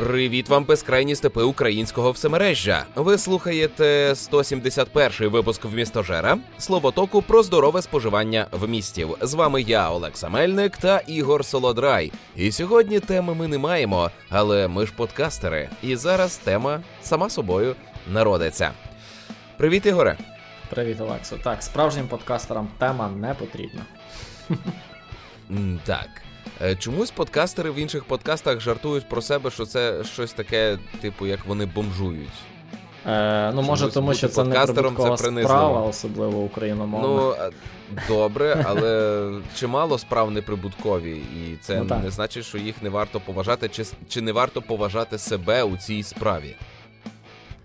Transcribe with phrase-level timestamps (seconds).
[0.00, 2.86] Привіт вам, безкрайні степи українського всемережжя.
[2.94, 9.16] Ви слухаєте 171-й випуск в містожера Словотоку про здорове споживання в містів.
[9.20, 12.12] З вами я, Олекса Мельник та Ігор Солодрай.
[12.36, 15.68] І сьогодні теми ми не маємо, але ми ж подкастери.
[15.82, 17.76] І зараз тема сама собою
[18.12, 18.70] народиться.
[19.56, 20.16] Привіт, Ігоре.
[20.70, 21.36] Привіт, Олексо.
[21.36, 23.82] Так, справжнім подкастерам тема не потрібна.
[25.84, 26.08] Так.
[26.62, 31.46] Е, чомусь подкастери в інших подкастах жартують про себе, що це щось таке, типу, як
[31.46, 32.28] вони бомжують.
[33.06, 37.08] Е, Ну, може, тому що це не прибуткова це справа, особливо україномовна.
[37.08, 37.50] Ну, е,
[38.08, 43.68] добре, але чимало справ неприбуткові, і це ну, не значить, що їх не варто поважати,
[43.68, 46.56] чи, чи не варто поважати себе у цій справі.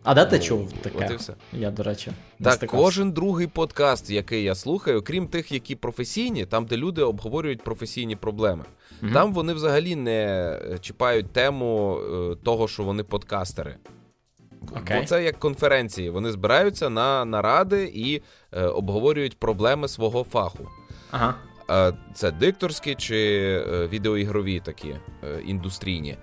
[0.06, 1.06] А де ти чув таке?
[1.06, 1.34] От і все.
[1.54, 6.46] Я, до речі, не Так, кожен другий подкаст, який я слухаю, крім тих, які професійні,
[6.46, 8.64] там, де люди обговорюють професійні проблеми.
[9.02, 13.76] mm Там вони взагалі не чіпають тему е, того, що вони подкастери.
[14.72, 15.00] Okay.
[15.00, 16.10] Бо це як конференції.
[16.10, 20.68] Вони збираються на наради і е, обговорюють проблеми свого фаху.
[21.12, 21.36] Ага.
[21.70, 23.18] Е, це дикторські чи
[23.68, 26.18] е, відеоігрові такі е, індустрійні.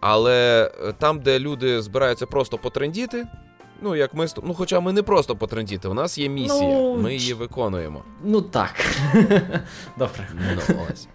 [0.00, 3.26] Але е, там, де люди збираються просто потрендіти,
[3.82, 7.14] ну як ми ну, хоча ми не просто потрендіти, у нас є місія, ну, ми
[7.14, 8.04] її виконуємо.
[8.24, 8.74] Ну так.
[9.98, 10.28] Добре.
[10.34, 11.08] Ну, ось.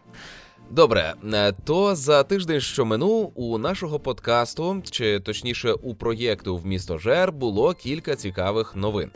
[0.69, 6.65] Добре, е, то за тиждень, що минув, у нашого подкасту, чи точніше у проєкту в
[6.65, 9.11] місто Жер, було кілька цікавих новин.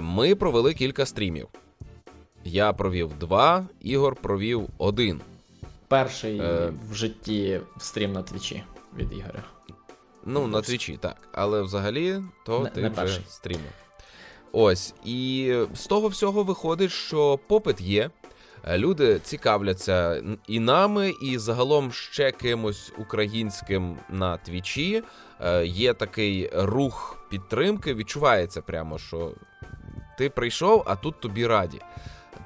[0.00, 1.48] Ми провели кілька стрімів.
[2.44, 5.20] Я провів два, Ігор провів один.
[5.88, 6.72] Перший е...
[6.90, 8.62] в житті стрім на твічі
[8.96, 9.42] від Ігоря.
[10.24, 11.16] Ну, на твічі, так.
[11.32, 13.72] Але взагалі, то не, ти не вже стрімив.
[14.52, 14.94] Ось.
[15.04, 18.10] І з того всього виходить, що попит є.
[18.66, 25.02] Е, люди цікавляться і нами, і загалом ще кимось українським на твічі.
[25.40, 27.94] Е, є такий рух підтримки.
[27.94, 29.32] Відчувається прямо, що
[30.18, 31.80] ти прийшов, а тут тобі раді.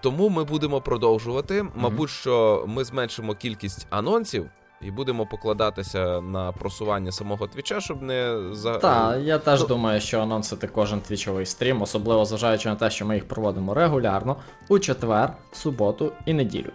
[0.00, 1.66] Тому ми будемо продовжувати.
[1.75, 4.47] Мабуть, що ми зменшимо кількість анонсів.
[4.82, 8.78] І будемо покладатися на просування самого твіча, щоб не за.
[8.78, 13.15] Так, я теж думаю, що анонсити кожен твічовий стрім, особливо зважаючи на те, що ми
[13.15, 14.37] їх проводимо регулярно
[14.69, 16.70] у четвер, суботу і неділю.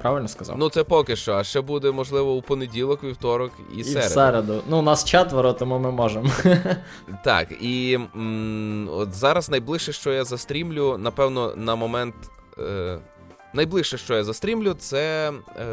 [0.00, 0.56] Правильно сказав?
[0.58, 4.06] Ну це поки що, а ще буде, можливо, у понеділок, вівторок і, середу.
[4.06, 4.62] І середу.
[4.68, 6.28] Ну, у нас четверо, тому ми можемо.
[7.24, 12.14] Так, і м- от зараз найближче, що я застрімлю, напевно, на момент
[12.58, 12.98] Е,
[13.52, 15.64] найближче, що я застрімлю, це е,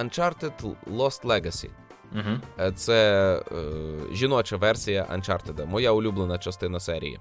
[0.00, 1.68] Uncharted Lost Legacy.
[2.12, 2.70] Угу.
[2.74, 7.20] Це е, жіноча версія Uncharted, моя улюблена частина серії.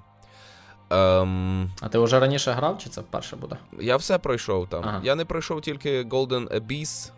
[0.90, 3.57] Ем, А ти вже раніше грав, чи це вперше буде?
[3.79, 4.84] Я все пройшов там.
[4.85, 5.01] Ага.
[5.03, 7.12] Я не пройшов тільки Golden Abyss,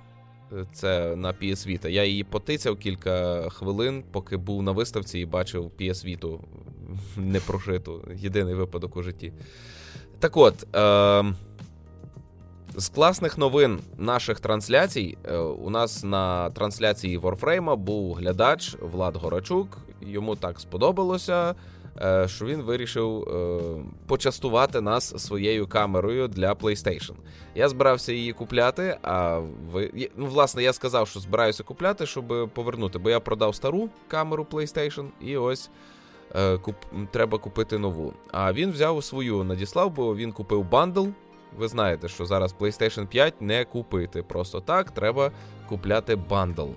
[0.73, 1.88] це на PS Vita.
[1.88, 6.39] Я її потицяв кілька хвилин, поки був на виставці і бачив PS Vita
[7.17, 8.01] непрожиту.
[8.16, 9.33] Єдиний випадок у житті.
[10.19, 10.75] Так от.
[10.75, 11.33] Е,
[12.78, 19.78] з класних новин наших трансляцій е, у нас на трансляції Warframe був глядач Влад Горачук.
[20.02, 21.56] Йому так сподобалося,
[22.02, 23.59] е, що він вирішив е,
[24.08, 27.13] почастувати нас своєю камерою для PlayStation.
[27.56, 28.97] Я збирався її купляти.
[29.02, 33.90] А ви ну, власне я сказав, що збираюся купляти, щоб повернути, бо я продав стару
[34.07, 35.69] камеру PlayStation і ось.
[36.62, 36.75] Куп...
[37.12, 38.13] Треба купити нову.
[38.31, 41.06] А він взяв свою надіслав, бо він купив бандл
[41.58, 44.24] ви знаєте, що зараз PlayStation 5 не купити.
[44.24, 45.32] Просто так треба
[45.70, 46.68] купляти бандл.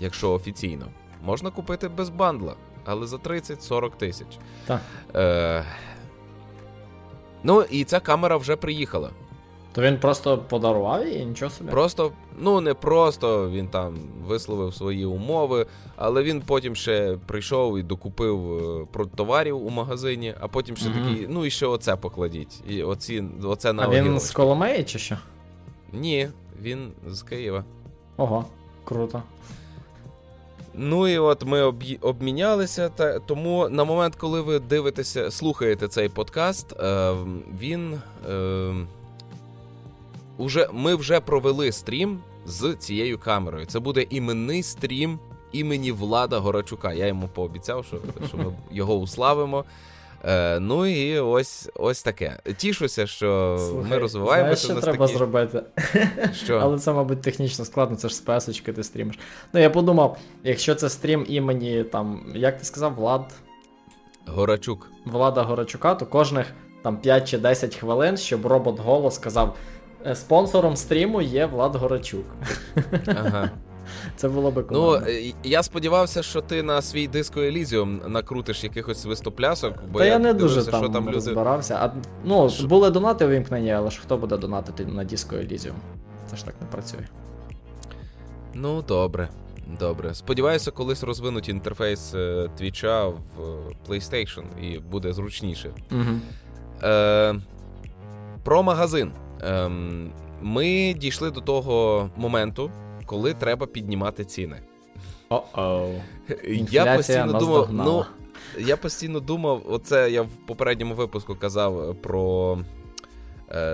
[0.00, 0.86] Якщо офіційно.
[1.22, 4.38] Можна купити без бандла, але за 30-40 тисяч.
[4.66, 4.80] Так.
[5.14, 5.64] Е...
[7.42, 9.10] Ну, і ця камера вже приїхала.
[9.72, 11.70] То він просто подарував її, нічого собі?
[11.70, 13.94] Просто, ну не просто він там
[14.26, 15.66] висловив свої умови,
[15.96, 18.58] але він потім ще прийшов і докупив
[18.96, 22.62] е, товарів у магазині, а потім ще mm такий, ну і ще оце покладіть.
[22.68, 25.16] І оці, оце на А він з Коломеї чи що?
[25.92, 26.28] Ні,
[26.62, 27.64] він з Києва.
[28.16, 28.44] Ого,
[28.84, 29.22] круто.
[30.74, 31.62] Ну і от ми
[32.00, 32.88] обмінялися.
[32.88, 37.14] Та тому на момент, коли ви дивитеся, слухаєте цей подкаст, е,
[37.60, 38.00] він.
[38.30, 38.74] Е,
[40.38, 43.66] уже, ми вже провели стрім з цією камерою.
[43.66, 45.18] Це буде іменний стрім
[45.52, 46.92] імені Влада Горачука.
[46.92, 47.96] Я йому пообіцяв, що
[48.28, 49.64] що ми його уславимо.
[50.24, 52.38] Е, Ну і ось ось таке.
[52.56, 54.66] Тішуся, що Слухай, ми розвиваємося.
[54.66, 55.18] Знаєш, що треба такі...
[55.18, 55.62] зробити.
[56.34, 56.58] Що?
[56.58, 59.18] Але це, мабуть, технічно складно, це ж з песочки ти стрімиш.
[59.52, 63.34] Ну, я подумав, якщо це стрім імені, там, як ти сказав, Влад.
[64.26, 64.90] Горачук.
[65.04, 66.46] Влада Горачука, то кожних
[66.82, 69.56] там 5 чи 10 хвилин, щоб робот голос сказав.
[70.06, 72.24] Е, спонсором стріму є Влад Горачук.
[73.06, 73.50] Ага.
[74.16, 79.04] Це було би Ну, е, я сподівався, що ти на свій диско Елізіум накрутиш якихось
[79.04, 81.14] вистоплясок, бо Та я, я не дуже там, що там люди.
[81.14, 81.78] розбирався.
[81.80, 81.90] А,
[82.24, 85.72] ну, були донати увімкнені, але ж хто буде донатити на диско Elysium?
[86.30, 87.06] Це ж так не працює.
[88.54, 89.28] Ну, добре.
[89.78, 90.14] Добре.
[90.14, 92.14] Сподіваюся, колись розвинуть інтерфейс
[92.58, 93.16] твіча в
[93.88, 95.70] PlayStation і буде зручніше.
[95.92, 96.20] Угу.
[96.82, 97.34] Е,
[98.44, 99.12] Про магазин.
[99.42, 99.68] Е,
[100.42, 102.70] Ми дійшли до того моменту,
[103.06, 104.62] коли треба піднімати ціни.
[105.30, 105.94] О-оу.
[106.70, 108.04] Я постійно думав, ну,
[108.58, 112.58] я постійно думав, оце я в попередньому випуску казав про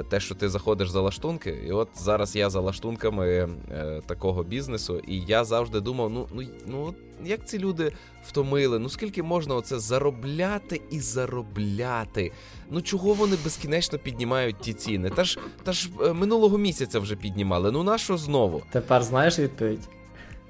[0.09, 5.01] те, що ти заходиш за лаштунки, і от зараз я за лаштунками е, такого бізнесу,
[5.09, 6.95] і я завжди думав: ну, ну, ну
[7.25, 7.93] як ці люди
[8.25, 12.33] втомили, ну скільки можна оце заробляти і заробляти?
[12.71, 15.11] Ну чого вони безкінечно піднімають ті ціни?
[15.11, 17.73] Та ж та ж е, минулого місяця вже піднімали.
[17.73, 18.63] Ну на що знову?
[18.73, 19.89] Тепер знаєш відповідь?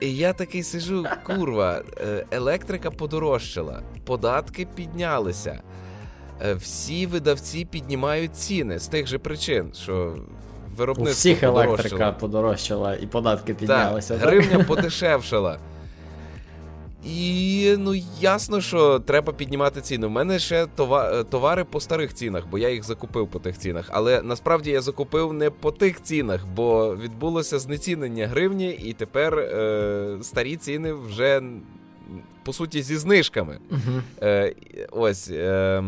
[0.01, 5.63] І я такий сижу, курва, е, електрика подорожчала, податки піднялися.
[6.43, 10.17] Е, всі видавці піднімають ціни з тих же причин, що
[10.77, 11.75] виробництво У всіх подорожчало.
[11.75, 14.19] електрика подорожчала і податки піднялися.
[14.19, 15.59] Так, Гривня подешевшала.
[17.05, 20.07] І ну ясно, що треба піднімати ціни.
[20.07, 20.67] У мене ще
[21.31, 23.89] товари по старих цінах, бо я їх закупив по тих цінах.
[23.93, 30.19] Але насправді я закупив не по тих цінах, бо відбулося знецінення гривні, і тепер е,
[30.23, 31.43] старі ціни вже
[32.43, 33.59] по суті зі знижками.
[33.71, 34.03] Угу.
[34.23, 34.55] Е,
[34.91, 35.31] Ось.
[35.31, 35.83] Е,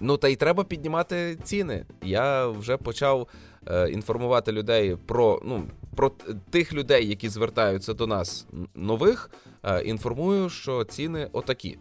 [0.00, 1.84] Ну та й треба піднімати ціни.
[2.02, 3.28] Я вже почав
[3.66, 5.64] е, інформувати людей про ну,
[5.96, 6.12] про
[6.50, 9.30] тих людей, які звертаються до нас нових.
[9.64, 11.78] Е, інформую, що ціни отакі.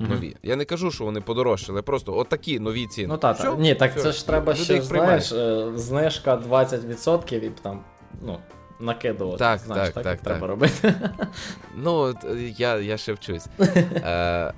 [0.00, 0.26] Нові.
[0.26, 0.36] Mm-hmm.
[0.42, 3.08] Я не кажу, що вони подорожчали, просто отакі нові ціни.
[3.08, 3.54] Ну так, Що?
[3.54, 4.00] ні, так Що?
[4.00, 7.80] це ж треба Люди ще, знаєш, е, знижка 20% і там,
[8.22, 8.38] ну,
[8.80, 9.38] накидувати.
[9.38, 10.94] Так, знаєш, так, так, так, треба робити.
[11.76, 12.14] Ну,
[12.56, 13.46] я я ще вчусь.
[13.58, 14.52] Е,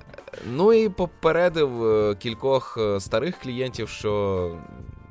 [0.45, 4.55] Ну і попередив е, кількох е, старих клієнтів, що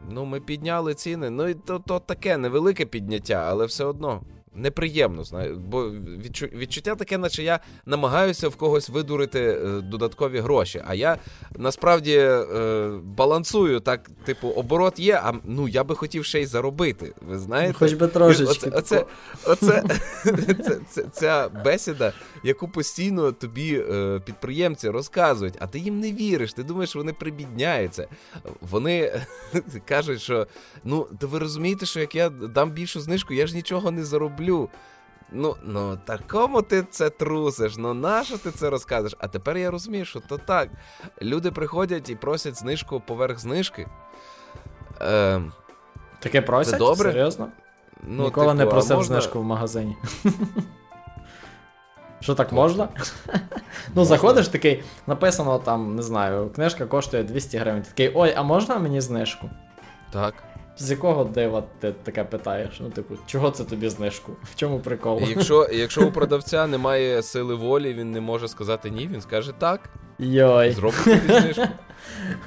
[0.08, 1.30] ну, ми підняли ціни.
[1.30, 4.20] Ну і то, то таке невелике підняття, але все одно.
[4.54, 5.90] Неприємно, знаю, бо
[6.52, 10.82] відчуття таке, наче я намагаюся в когось видурити е, додаткові гроші.
[10.86, 11.18] А я
[11.56, 17.12] насправді е, балансую так, типу, оборот є, а ну я би хотів ще й заробити.
[17.28, 17.72] Ви знаєте?
[17.72, 18.70] Хоч би трошечки.
[18.70, 19.04] Оце,
[19.46, 19.84] оце, оце
[20.64, 22.12] це, це, ця бесіда,
[22.44, 26.52] яку постійно тобі е, підприємці розказують, а ти їм не віриш.
[26.52, 28.08] Ти думаєш, вони прибідняються.
[28.60, 29.20] Вони
[29.88, 30.46] кажуть, що
[30.84, 34.39] ну, то ви розумієте, що як я дам більшу знижку, я ж нічого не зароблю
[34.40, 34.68] люблю.
[35.32, 39.16] Ну, ну, такому ти це трусиш, ну нащо ти це розказуєш?
[39.18, 40.68] А тепер я розумію, що то так.
[41.22, 43.86] Люди приходять і просять знижку поверх знижки.
[45.00, 45.40] Е,
[46.18, 46.72] Таке просять?
[46.72, 47.12] Це добре?
[47.12, 47.48] Серйозно?
[48.02, 49.14] Ну, Ніколи типу, не просив можна...
[49.14, 49.96] знижку в магазині.
[52.20, 52.88] Що так можна?
[53.94, 57.82] Ну, заходиш такий, написано там, не знаю, книжка коштує 200 гривень.
[57.82, 59.50] Такий, ой, а можна мені знижку?
[60.12, 60.34] Так.
[60.80, 62.80] З якого дива ти таке питаєш?
[62.80, 64.32] Ну, типу, чого це тобі знижку?
[64.42, 65.22] В чому прикол?
[65.28, 69.90] Якщо якщо у продавця немає сили волі, він не може сказати ні, він скаже так.
[70.18, 70.70] Йой.
[70.72, 71.62] Зроблю тобі знижку.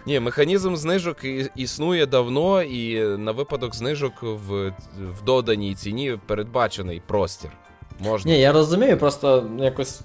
[0.06, 1.18] Ні, механізм знижок
[1.56, 7.52] існує давно, і на випадок знижок в в доданій ціні передбачений простір.
[8.00, 8.32] Можна.
[8.32, 10.02] Ні, я розумію, просто якось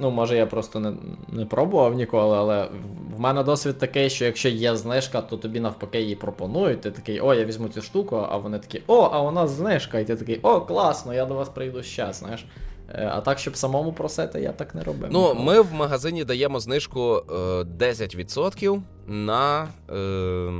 [0.00, 0.92] Ну, може, я просто не
[1.28, 2.68] не пробував ніколи, але
[3.16, 6.80] в мене досвід такий, що якщо є знижка, то тобі навпаки її пропонують.
[6.80, 9.98] Ти такий, о, я візьму цю штуку, а вони такі, о, а у нас знижка.
[9.98, 12.46] І ти такий, о, класно, я до вас прийду ще, знаєш.
[12.94, 15.08] Е, а так, щоб самому просити, я так не робив.
[15.12, 17.32] Ну, ми в магазині даємо знижку е,
[17.62, 20.52] 10% на е,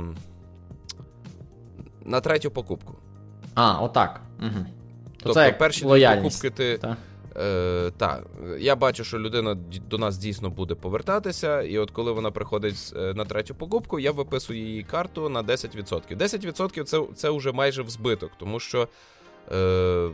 [2.05, 2.95] на третю покупку.
[3.55, 4.21] А, отак.
[4.39, 4.65] Угу.
[5.17, 6.41] Тобто, це перші лояльність.
[6.41, 6.77] покупки ти.
[6.77, 6.97] Та.
[7.37, 8.23] Е, Так,
[8.59, 9.55] я бачу, що людина
[9.89, 14.11] до нас дійсно буде повертатися, і от коли вона приходить е, на третю покупку, я
[14.11, 16.17] виписую її карту на 10%.
[16.17, 18.87] 10% це це вже майже в збиток, тому що
[19.51, 20.09] е,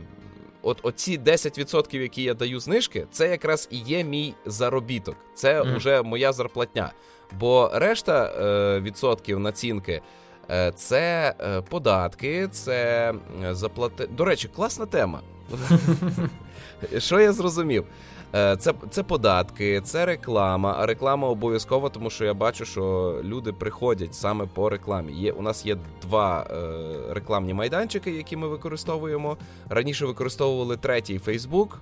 [0.62, 5.16] от оці 10%, які я даю знижки, це якраз і є мій заробіток.
[5.34, 5.76] Це mm.
[5.76, 6.92] вже моя зарплатня.
[7.38, 10.02] Бо решта е, відсотків націнки.
[10.50, 13.14] Е, це е, податки, це
[13.50, 14.06] заплати.
[14.06, 15.20] До речі, класна тема.
[16.98, 17.84] Що я зрозумів?
[18.34, 23.52] Е, це це податки, це реклама, а реклама обов'язкова, тому що я бачу, що люди
[23.52, 25.12] приходять саме по рекламі.
[25.12, 29.36] Є, У нас є два е, рекламні майданчики, які ми використовуємо.
[29.68, 31.80] Раніше використовували третій Фейсбук.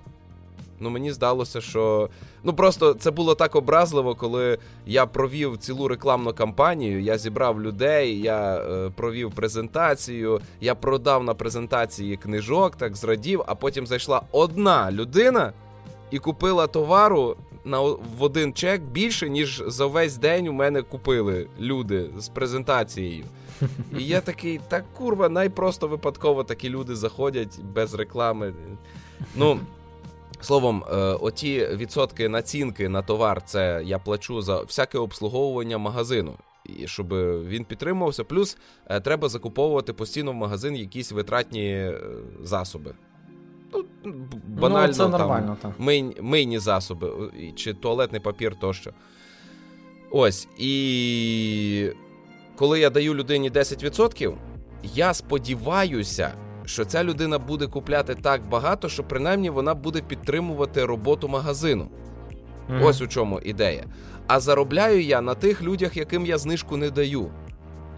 [0.79, 2.09] Ну мені здалося, що
[2.43, 7.01] ну просто це було так образливо, коли я провів цілу рекламну кампанію.
[7.01, 13.43] Я зібрав людей, я е, провів презентацію, я продав на презентації книжок, так зрадів.
[13.47, 15.53] А потім зайшла одна людина
[16.11, 21.47] і купила товару на в один чек більше, ніж за весь день у мене купили
[21.59, 23.25] люди з презентацією.
[23.99, 28.53] І я такий, так курва, найпросто випадково такі люди заходять без реклами.
[29.35, 29.59] Ну,
[30.41, 36.87] Словом, е, оті відсотки націнки на товар, це я плачу за всяке обслуговування магазину, і
[36.87, 37.13] щоб
[37.47, 38.23] він підтримувався.
[38.23, 41.99] Плюс е, треба закуповувати постійно в магазин якісь витратні е,
[42.43, 42.93] засоби.
[43.73, 43.85] Ну,
[44.47, 47.11] банально ну, це нормально, там, мий, мийні засоби
[47.55, 48.91] чи туалетний папір тощо.
[50.11, 50.47] Ось.
[50.57, 51.91] І
[52.55, 54.35] коли я даю людині 10%,
[54.83, 56.33] я сподіваюся
[56.69, 61.87] що ця людина буде купляти так багато, що принаймні вона буде підтримувати роботу магазину.
[62.69, 62.85] Mm.
[62.85, 63.83] Ось у чому ідея.
[64.27, 67.29] А заробляю я на тих людях, яким я знижку не даю.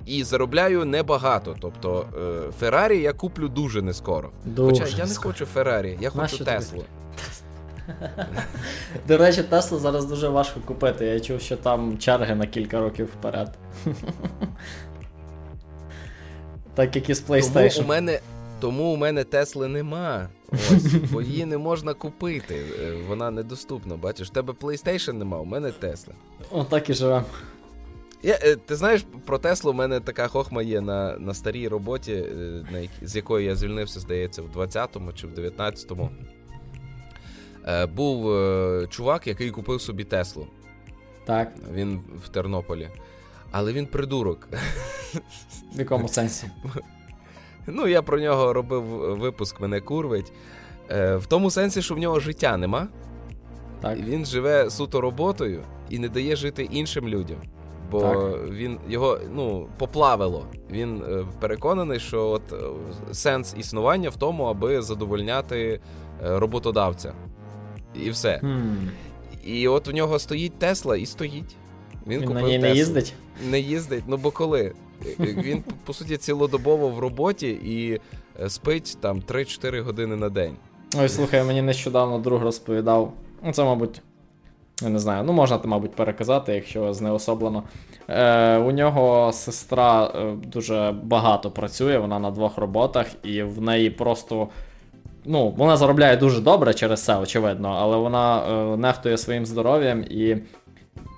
[0.05, 1.55] І заробляю небагато.
[1.59, 4.31] Тобто е, Феррарі я куплю дуже не скоро.
[4.45, 6.83] Дуже Хоча я не хочу Феррарі, я хочу Нащо Теслу.
[9.07, 11.05] До речі, Теслу зараз дуже важко купити.
[11.05, 13.57] Я чув, що там черги на кілька років вперед.
[16.75, 17.75] Так як і з PlayStation.
[17.75, 18.19] Тому у мене
[18.61, 20.29] тому у мене Тесли нема.
[20.51, 22.55] Ось, бо її не можна купити.
[22.81, 23.95] Е, вона недоступна.
[23.95, 26.13] Бачиш, в тебе PlayStation нема, у мене Тесла.
[26.51, 27.25] Отак і живемо.
[28.23, 32.13] Я, е, Ти знаєш, про Теслу у мене така хохма є на на старій роботі,
[32.13, 32.33] е,
[32.71, 36.09] на, з якої я звільнився, здається, в 20-му чи в 19-му.
[37.95, 38.33] Був
[38.87, 40.47] чувак, який купив собі Теслу.
[41.25, 41.53] Так.
[41.73, 42.89] Він в Тернополі.
[43.51, 44.47] Але він придурок.
[45.75, 46.47] В якому сенсі?
[47.67, 48.83] Ну, я про нього робив
[49.19, 50.33] випуск, мене курвить.
[50.89, 52.87] Е, В тому сенсі, що в нього життя нема.
[53.81, 53.97] Так.
[53.97, 57.37] Він живе суто роботою і не дає жити іншим людям.
[57.91, 58.51] Бо так.
[58.51, 60.45] він його ну, поплавило.
[60.71, 62.57] Він е, переконаний, що от е,
[63.13, 65.79] сенс існування в тому, аби задовольняти
[66.25, 67.13] е, роботодавця.
[67.95, 68.39] І все.
[68.43, 68.89] Hmm.
[69.45, 71.55] І от в нього стоїть Тесла і стоїть.
[72.07, 73.13] Він, він купив на ній не їздить?
[73.49, 74.73] Не їздить, ну бо коли?
[75.19, 77.99] Він, по суті, цілодобово в роботі і
[78.41, 80.55] е, спить там 3-4 години на день.
[80.99, 83.13] Ой, слухай, мені нещодавно друг розповідав.
[83.43, 84.01] Ну, це, мабуть,
[84.81, 87.63] я не знаю, ну можна, мабуть, переказати, якщо знеособлено.
[88.09, 93.89] Е, У нього сестра е, дуже багато працює, вона на двох роботах, і в неї
[93.89, 94.47] просто.
[95.25, 98.43] Ну, вона заробляє дуже добре через це, очевидно, але вона
[98.73, 100.37] е, нехтує своїм здоров'ям і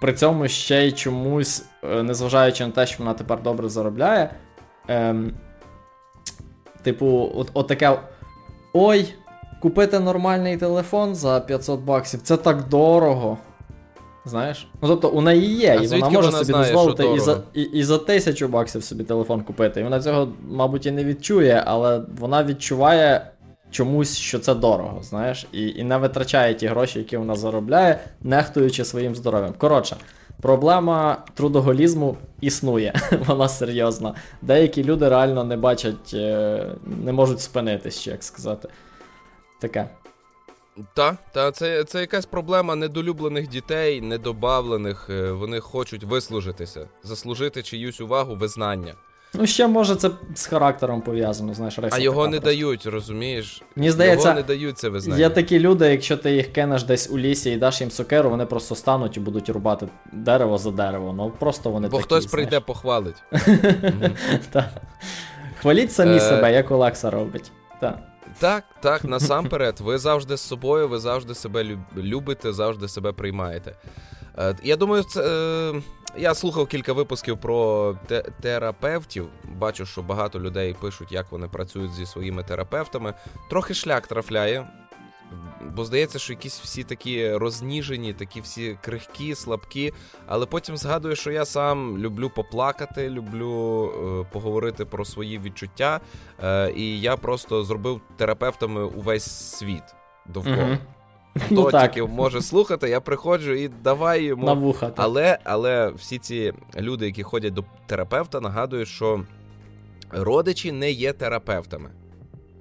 [0.01, 4.29] при цьому ще й чомусь, незважаючи на те, що вона тепер добре заробляє.
[4.87, 5.33] Ем,
[6.83, 7.99] Типу, от, от таке.
[8.73, 9.13] Ой,
[9.61, 13.37] купити нормальний телефон за 500 баксів це так дорого.
[14.25, 14.67] Знаєш?
[14.81, 17.61] Ну тобто у неї є, а і вона може вона собі дозволити і за і,
[17.61, 19.79] і за тисячу баксів собі телефон купити.
[19.79, 23.31] І вона цього, мабуть, і не відчує, але вона відчуває
[23.71, 28.85] чомусь, що це дорого, знаєш, і і не витрачає ті гроші, які вона заробляє, нехтуючи
[28.85, 29.53] своїм здоров'ям.
[29.57, 29.95] Коротше,
[30.43, 32.93] проблема трудоголізму існує,
[33.27, 34.15] вона серйозна.
[34.41, 36.65] Деякі люди реально не бачать, е,
[37.05, 38.69] не можуть спинитись, як сказати.
[39.61, 39.89] Таке.
[40.93, 45.09] Так, та, це це якась проблема недолюблених дітей, недобавлених.
[45.09, 48.93] Е, вони хочуть вислужитися, заслужити чиюсь увагу, визнання.
[49.35, 52.45] Ну, ще може це з характером пов'язано, знаєш, А його не просто.
[52.45, 53.61] дають, розумієш?
[53.75, 55.19] Мені здається, його не дають це визнання.
[55.19, 58.45] Є такі люди, якщо ти їх кинеш десь у лісі і даш їм сокеру, вони
[58.45, 61.13] просто стануть і будуть рубати дерево за дерево.
[61.17, 63.23] Ну просто вони Бо такі, хтось прийде, похвалить.
[65.61, 67.51] Хваліть самі е, себе, як Олекса робить.
[67.81, 67.99] Так,
[68.39, 73.75] так, так, насамперед, ви завжди з собою, ви завжди себе любите, завжди себе приймаєте.
[74.37, 75.21] Е, я думаю, це.
[75.75, 75.81] Е,
[76.17, 79.27] я слухав кілька випусків про те- терапевтів.
[79.43, 83.13] Бачу, що багато людей пишуть, як вони працюють зі своїми терапевтами.
[83.49, 84.67] Трохи шлях трафляє.
[85.75, 89.93] Бо здається, що якісь всі такі розніжені, такі всі крихкі, слабкі.
[90.27, 95.99] Але потім згадую, що я сам люблю поплакати, люблю е, поговорити про свої відчуття.
[96.43, 99.83] Е, і я просто зробив терапевтами увесь світ
[100.25, 100.57] довкола.
[100.57, 100.77] Mm-hmm.
[101.35, 104.45] Хто ну, тільки може слухати, я приходжу і давай йому.
[104.45, 104.95] На вуха, так.
[104.97, 109.23] Але але всі ці люди, які ходять до терапевта, нагадують, що
[110.11, 111.89] родичі не є терапевтами.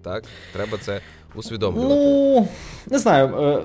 [0.02, 0.24] Так?
[0.52, 1.00] Треба це
[1.34, 1.94] усвідомлювати.
[1.94, 2.48] Ну,
[2.90, 3.62] не знаю, е,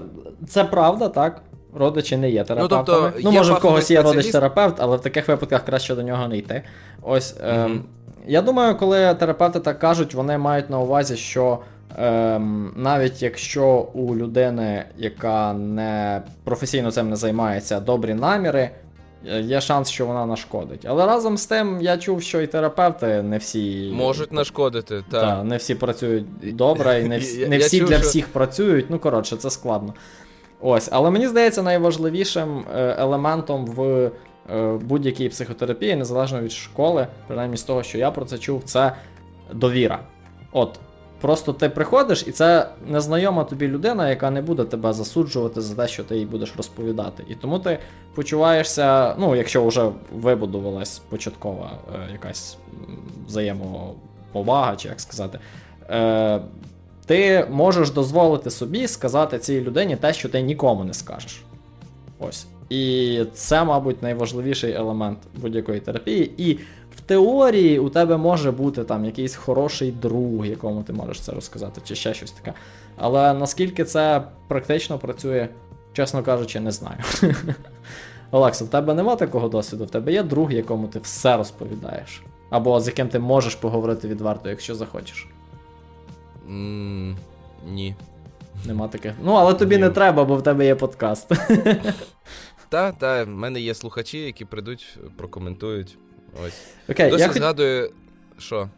[0.48, 1.41] це правда, так.
[1.74, 2.84] Родичі не є терапевтами.
[2.88, 6.27] Ну, тобто, ну може, в когось є родич-терапевт, але в таких випадках краще до нього
[6.27, 6.63] не йти.
[7.01, 7.36] Ось.
[7.36, 7.79] Mm-hmm.
[8.27, 11.60] Я думаю, коли терапевти так кажуть, вони мають на увазі, що
[11.98, 18.70] ем, навіть якщо у людини, яка не професійно цим не займається, добрі наміри,
[19.24, 20.86] є шанс, що вона нашкодить.
[20.86, 25.03] Але разом з тим я чув, що і терапевти не всі можуть нашкодити.
[25.12, 25.21] Та.
[25.21, 28.07] Та, не всі працюють добре, і не всі, не всі чув, для що...
[28.07, 28.86] всіх працюють.
[28.89, 29.93] Ну, коротше, це складно.
[30.62, 37.57] Ось, але мені здається, найважливішим е, елементом в е, будь-якій психотерапії, незалежно від школи, принаймні
[37.57, 38.91] з того, що я про це чув, це
[39.53, 40.00] довіра.
[40.51, 40.79] От,
[41.21, 45.88] просто ти приходиш, і це незнайома тобі людина, яка не буде тебе засуджувати за те,
[45.88, 47.24] що ти їй будеш розповідати.
[47.29, 47.79] І тому ти
[48.15, 52.57] почуваєшся, ну, якщо вже вибудувалась початкова е, якась
[53.27, 55.39] взаємоповага, чи як сказати.
[55.89, 56.41] Е,
[57.05, 61.43] ти можеш дозволити собі сказати цій людині те, що ти нікому не скажеш.
[62.19, 62.47] Ось.
[62.69, 66.31] І це, мабуть, найважливіший елемент будь-якої терапії.
[66.38, 66.59] І
[67.07, 71.95] теорії у тебе може бути там якийсь хороший друг, якому ти можеш це розказати, чи
[71.95, 72.53] ще щось таке.
[72.97, 75.49] Але наскільки це практично працює,
[75.93, 76.97] чесно кажучи, не знаю.
[78.31, 82.23] Олекса, в тебе нема такого досвіду, в тебе є друг, якому ти все розповідаєш.
[82.49, 85.27] Або з яким ти можеш поговорити відверто, якщо захочеш.
[86.49, 87.15] Mm,
[87.67, 87.95] ні.
[88.65, 89.13] Нема таких.
[89.23, 89.81] Ну, але тобі ні.
[89.81, 91.31] не треба, бо в тебе є подкаст.
[92.69, 95.97] Та, та, в мене є слухачі, які прийдуть, прокоментують.
[96.46, 96.62] Ось.
[96.89, 97.91] Окей, Досі я згадую.
[98.38, 98.69] Що?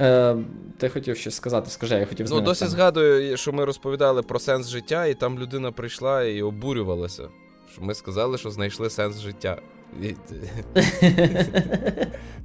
[0.00, 0.36] Е,
[0.78, 2.26] Ти хотів щось сказати, скажи, я хотів.
[2.30, 7.28] Ну, досі згадую, що ми розповідали про сенс життя, і там людина прийшла і обурювалася.
[7.72, 9.58] Що Ми сказали, що знайшли сенс життя.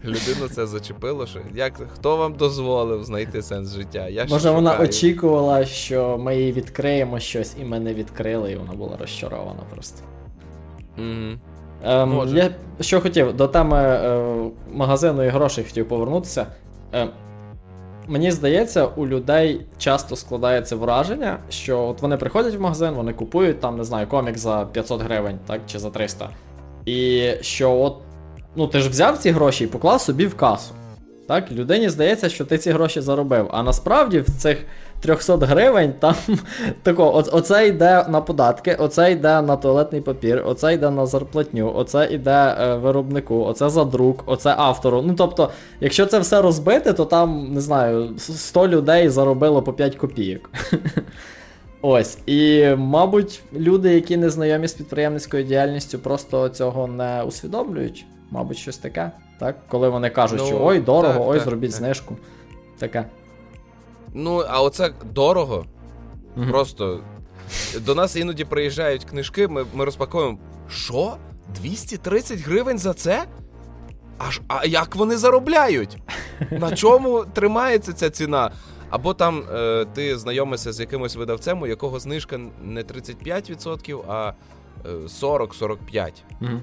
[0.06, 1.28] Людину це зачепило.
[1.28, 4.08] що як Хто вам дозволив знайти сенс життя?
[4.10, 8.74] Я Може, вона очікувала, що ми їй відкриємо щось, і ми не відкрили, і вона
[8.74, 10.02] була розчарована просто.
[10.98, 11.38] Mm-hmm.
[11.84, 12.38] Ем, Може.
[12.38, 16.46] Я що хотів, до теми е, магазину і грошей хотів повернутися.
[16.93, 17.07] Е,
[18.10, 23.60] Мені здається, у людей часто складається враження, що от вони приходять в магазин, вони купують
[23.60, 26.29] там, не знаю, комік за 500 гривень, так, чи за 300.
[26.86, 27.98] І що от,
[28.55, 30.74] ну ти ж взяв ці гроші і поклав собі в касу.
[31.27, 33.50] Так, людині здається, що ти ці гроші заробив.
[33.51, 34.65] А насправді в цих
[35.00, 36.16] 300 гривень там
[36.84, 41.74] тако, о, оце йде на податки, оце йде на туалетний папір, оце йде на зарплатню,
[41.75, 45.01] оце йде е, виробнику, оце за друк, оце автору.
[45.01, 49.96] Ну тобто, якщо це все розбити, то там, не знаю, 100 людей заробило по 5
[49.96, 50.50] копійок.
[51.81, 58.05] Ось, і, мабуть, люди, які не знайомі з підприємницькою діяльністю, просто цього не усвідомлюють.
[58.31, 59.12] Мабуть, щось таке.
[59.40, 59.55] Так?
[59.68, 61.79] Коли вони кажуть, ну, що ой, дорого, так, ой, так, зробіть так.
[61.79, 62.18] знижку.
[62.79, 63.05] Таке.
[64.13, 65.65] Ну, а оце дорого.
[66.37, 67.00] mm Просто
[67.79, 70.37] до нас іноді приїжджають книжки, ми ми розпаковуємо.
[70.70, 71.17] Що?
[71.55, 73.25] 230 гривень за це?
[74.17, 75.98] Аж а як вони заробляють?
[76.51, 78.51] На чому тримається ця ціна?
[78.89, 84.33] Або там е, ти знайомишся з якимось видавцем, у якого знижка не 35%, а
[84.85, 85.77] 40-45%.
[86.41, 86.59] Mm-hmm.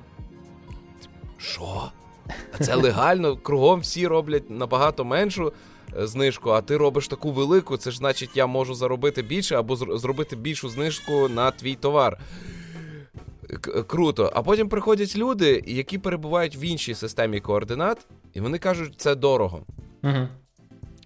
[1.38, 1.90] Що?
[2.52, 5.52] А це легально, кругом всі роблять набагато меншу е,
[5.98, 10.36] знижку, а ти робиш таку велику, це ж значить, я можу заробити більше або зробити
[10.36, 12.18] більшу знижку на твій товар.
[13.86, 14.32] Круто.
[14.34, 19.62] А потім приходять люди, які перебувають в іншій системі координат, і вони кажуть, це дорого.
[20.02, 20.28] Угу.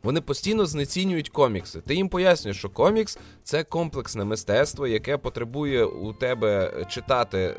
[0.03, 1.81] Вони постійно знецінюють комікси.
[1.81, 7.55] Ти їм пояснюєш, що комікс це комплексне мистецтво, яке потребує у тебе читати е,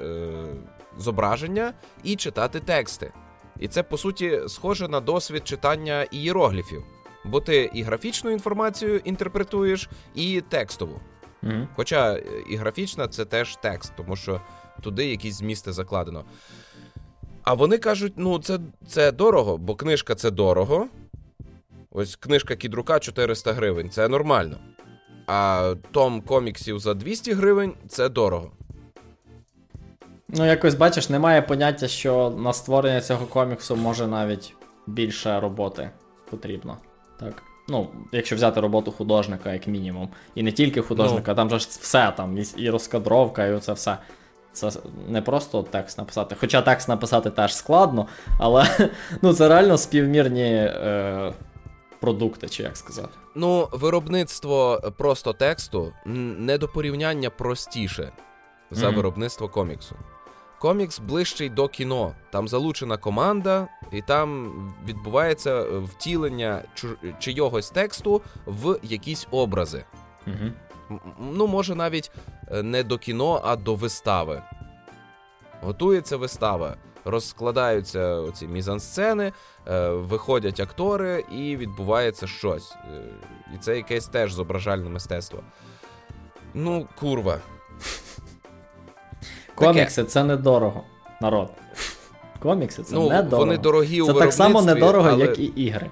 [0.97, 3.11] зображення і читати тексти.
[3.59, 6.83] І це, по суті, схоже на досвід читання ієрогліфів.
[7.25, 10.99] Бо ти і графічну інформацію інтерпретуєш, і текстову.
[11.43, 11.67] Mm-hmm.
[11.75, 14.41] Хоча е, і графічна це теж текст, тому що
[14.81, 16.25] туди якісь змісти закладено.
[17.43, 20.87] А вони кажуть: ну, це це дорого, бо книжка це дорого.
[21.91, 24.57] Ось книжка Кідрука 400 гривень, це нормально.
[25.27, 28.51] А том коміксів за 200 гривень це дорого.
[30.27, 34.53] Ну, якось бачиш, немає поняття, що на створення цього коміксу може навіть
[34.87, 35.89] більше роботи
[36.29, 36.77] потрібно.
[37.19, 37.43] Так.
[37.67, 40.09] Ну, якщо взяти роботу художника, як мінімум.
[40.35, 41.35] І не тільки художника, ну.
[41.35, 43.97] там же все, там і розкадровка, і оце все.
[44.53, 44.71] Це
[45.09, 46.35] не просто текст написати.
[46.39, 48.89] Хоча текст написати теж складно, але
[49.21, 51.33] ну, це реально співмірні е,
[51.99, 53.09] продукти, чи як сказати.
[53.35, 58.11] Ну, виробництво просто тексту не до порівняння простіше
[58.71, 58.95] за mm-hmm.
[58.95, 59.95] виробництво коміксу.
[60.59, 62.15] Комікс ближчий до кіно.
[62.29, 64.51] Там залучена команда, і там
[64.87, 66.63] відбувається е, втілення
[67.19, 69.85] чийогось тексту в якісь образи.
[70.27, 70.99] Угу.
[71.19, 72.11] Ну, може, навіть
[72.51, 74.41] е, не до кіно, а до вистави.
[75.61, 76.75] Готується вистава.
[77.05, 79.33] розкладаються оці мізансцени,
[79.67, 82.75] е, виходять актори, і відбувається щось.
[83.55, 85.43] І це якесь теж зображальне мистецтво.
[86.53, 87.39] Ну, курва.
[89.59, 90.83] Комікси це недорого,
[91.21, 91.51] народ.
[92.39, 93.45] Комікси це ну, недорого.
[93.45, 95.25] Вони дорогі це у Це так само недорого, але...
[95.25, 95.89] як і ігри.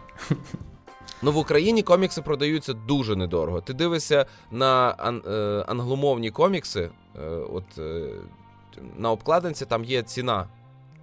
[1.22, 3.62] Ну, в Україні комікси продаються дуже недорого.
[3.62, 8.10] Ти дивишся на ан- е, англомовні комікси, е, от е,
[8.98, 10.48] на обкладинці там є ціна,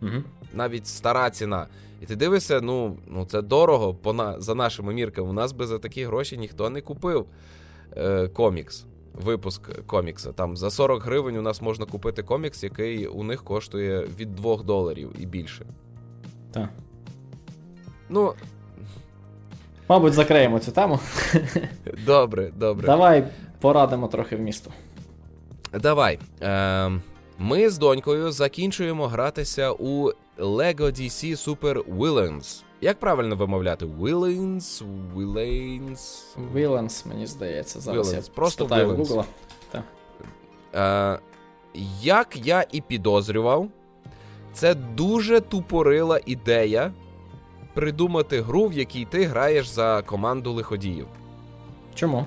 [0.02, 0.22] угу.
[0.52, 1.66] навіть стара ціна.
[2.00, 5.28] І ти дивишся, ну ну це дорого по на, за нашими мірками.
[5.28, 7.26] У нас би за такі гроші ніхто не купив
[7.96, 10.32] е, комікс, випуск комікса.
[10.32, 14.56] Там за 40 гривень у нас можна купити комікс, який у них коштує від 2
[14.56, 15.66] доларів і більше.
[16.52, 16.68] Так.
[18.08, 18.34] Ну,
[19.88, 20.98] Мабуть, закриємо цю тему.
[22.06, 22.86] Добре, добре.
[22.86, 23.24] Давай
[23.60, 24.70] порадимо трохи в місто.
[25.72, 26.18] Давай.
[26.42, 26.90] Е,
[27.38, 32.62] Ми з донькою закінчуємо гратися у Lego DC Super Villains.
[32.80, 33.84] Як правильно вимовляти?
[33.84, 34.82] Villains?
[35.16, 36.22] Villains?
[36.54, 38.16] Villains, мені здається, зараз Villains.
[38.28, 39.24] я Просто спитаю Villains.
[39.72, 39.84] Google.
[40.74, 41.18] Е,
[42.02, 43.68] Як я і підозрював,
[44.52, 46.92] це дуже тупорила ідея
[47.74, 51.06] придумати гру, в якій ти граєш за команду лиходіїв.
[51.94, 52.26] Чому?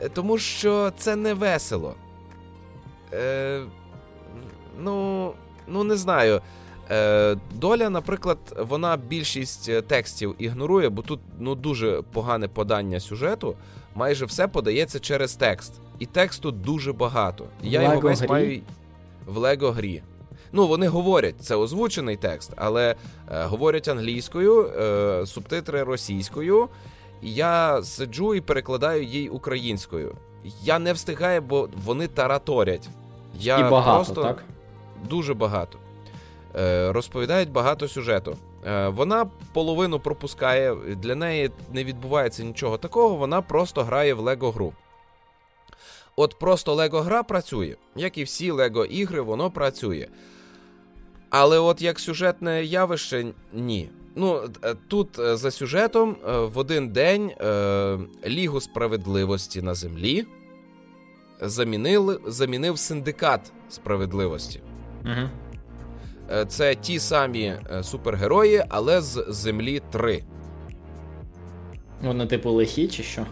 [0.00, 1.94] Е, Тому що це не весело.
[3.12, 3.62] Е,
[4.78, 5.32] Ну,
[5.66, 6.40] ну не знаю.
[6.90, 13.54] Е, Доля, наприклад, вона більшість е, текстів ігнорує, бо тут ну, дуже погане подання сюжету.
[13.94, 15.80] Майже все подається через текст.
[15.98, 17.44] І тексту дуже багато.
[17.62, 18.28] Я його весь Лего-грі?
[18.28, 18.60] маю
[19.26, 20.02] в Лего грі.
[20.52, 22.94] Ну, вони говорять, це озвучений текст, але
[23.30, 26.68] е, говорять англійською, е, субтитри російською.
[27.22, 30.16] Я сиджу і перекладаю їй українською.
[30.62, 32.88] Я не встигаю, бо вони тараторять.
[33.40, 34.44] Я І багато, просто так?
[35.08, 35.78] дуже багато.
[36.56, 38.36] Е, розповідають багато сюжету.
[38.66, 44.50] Е, вона половину пропускає, для неї не відбувається нічого такого, вона просто грає в Лего
[44.50, 44.72] гру.
[46.16, 50.08] От просто Лего гра працює, як і всі Лего ігри, воно працює.
[51.30, 53.90] Але от як сюжетне явище, ні.
[54.16, 57.30] Ну, е, тут за сюжетом в один день
[58.26, 60.26] Лігу справедливості на землі
[61.40, 64.60] замінили, замінив синдикат справедливості.
[65.04, 65.28] Угу.
[66.30, 70.22] Е, Це ті самі е, супергерої, але з землі 3.
[72.02, 73.26] Вони, типу, лихі чи що?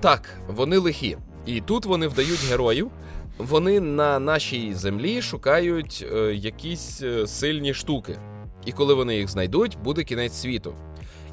[0.00, 1.16] Так, вони лихі.
[1.46, 2.90] І тут вони вдають героїв.
[3.38, 8.18] Вони на нашій землі шукають е, якісь сильні штуки.
[8.66, 10.74] І коли вони їх знайдуть, буде кінець світу.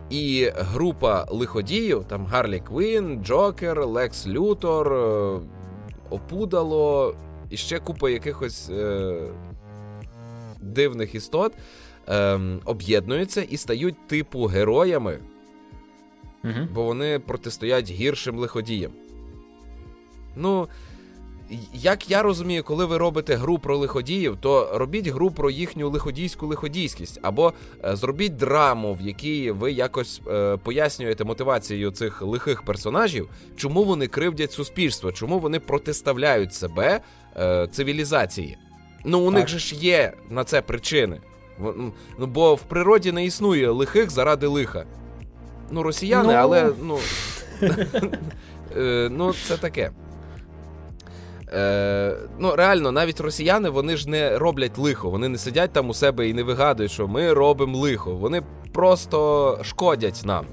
[0.10, 4.94] І група лиходіїв, там Гарлі Квін, Джокер, Лекс Лютор,
[6.10, 7.16] Опудало
[7.50, 9.16] і ще купа якихось е,
[10.62, 11.54] дивних істот
[12.08, 15.20] е, об'єднуються і стають типу героями,
[16.44, 16.68] Угу.
[16.74, 18.92] бо вони протистоять гіршим лиходіям.
[20.36, 20.68] Ну,
[21.74, 26.48] як я розумію, коли ви робите гру про лиходіїв, то робіть гру про їхню лиходійську
[26.48, 27.54] лиходійськість, або
[27.86, 34.08] е, зробіть драму, в якій ви якось е, пояснюєте мотивацію цих лихих персонажів, чому вони
[34.08, 37.02] кривдять суспільство, чому вони протиставляють себе
[37.38, 38.58] е, цивілізації.
[39.06, 39.34] Ну, у Так.
[39.40, 41.20] них же ж є на це причини.
[42.20, 44.84] Ну, бо в природі не існує лихих заради лиха.
[45.72, 46.40] Ну, росіяни, Ну.
[46.40, 47.00] але ну.
[48.78, 49.92] Е, ну, це таке.
[51.54, 55.10] Е, ну, реально, навіть росіяни вони ж не роблять лихо.
[55.10, 58.12] Вони не сидять там у себе і не вигадують, що ми робимо лихо.
[58.16, 60.46] Вони просто шкодять нам.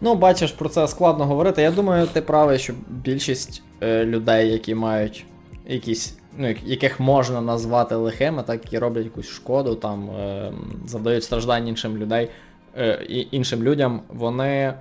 [0.00, 1.62] Ну, бачиш, про це складно говорити.
[1.62, 5.26] Я думаю, ти правий, що більшість е, людей, які мають
[5.66, 10.52] якісь, ну, яких можна назвати лихими, так і роблять якусь шкоду, там е,
[10.86, 12.28] завдають страждань іншим людей,
[12.76, 12.94] е,
[13.30, 14.74] іншим людям, вони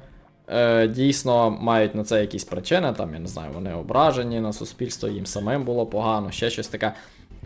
[0.47, 2.93] е, дійсно мають на це якісь причини.
[2.97, 6.93] Там, я не знаю, вони ображені на суспільство, їм самим було погано, ще щось таке.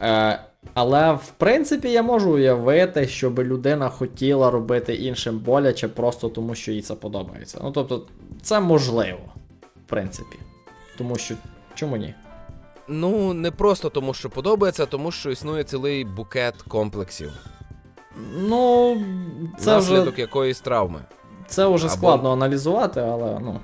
[0.02, 0.39] Е,
[0.74, 6.72] але в принципі я можу уявити, щоб людина хотіла робити іншим боляче просто тому, що
[6.72, 7.60] їй це подобається.
[7.63, 8.08] Ну тобто,
[8.41, 9.34] це можливо,
[9.86, 10.38] в принципі.
[10.98, 11.36] Тому що
[11.76, 12.13] чому ні?
[12.88, 17.32] Ну, не просто тому, що подобається, а тому що існує цілий букет комплексів,
[18.38, 18.98] Ну,
[19.60, 21.00] це наслідок вже, якоїсь травми.
[21.48, 23.60] це вже Або- складно аналізувати, але ну.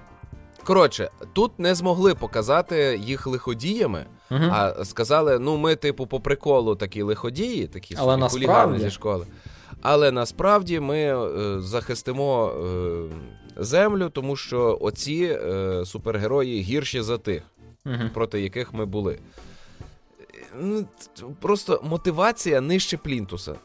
[0.63, 4.43] Коротше, тут не змогли показати їх лиходіями, Угу.
[4.51, 9.25] а сказали: ну, ми, типу, по приколу такі лиходії, такі Але собі хулігани зі школи.
[9.81, 13.03] Але насправді ми е, захистимо е,
[13.57, 17.43] землю, тому що оці е, супергерої гірші за тих,
[17.85, 18.09] Угу.
[18.13, 19.19] проти яких ми були.
[20.59, 20.85] ну,
[21.39, 23.55] просто мотивація нижче плінтуса.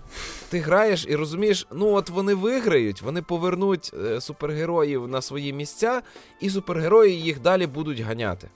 [0.48, 6.02] Ти граєш і розумієш, ну от вони виграють, вони повернуть е, супергероїв на свої місця,
[6.40, 8.48] і супергерої їх далі будуть ганяти.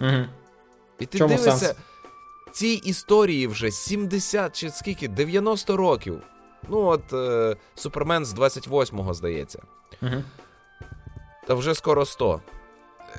[0.00, 0.24] Угу.
[0.98, 1.76] І ти Чому дивишся сенс?
[2.52, 6.22] цій історії вже 70 чи скільки 90 років.
[6.68, 9.62] Ну, от е, Супермен з 28-го, здається.
[10.02, 10.24] Угу.
[11.46, 12.40] Та вже скоро 100.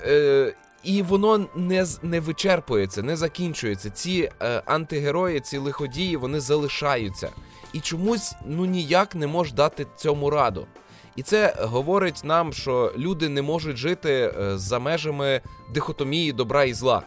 [0.01, 3.89] Е, І воно не не вичерпується, не закінчується.
[3.89, 7.29] Ці е, антигерої, ці лиходії, вони залишаються.
[7.73, 10.67] І чомусь ну ніяк не може дати цьому раду.
[11.15, 15.41] І це говорить нам, що люди не можуть жити е, за межами
[15.73, 17.01] дихотомії добра і зла.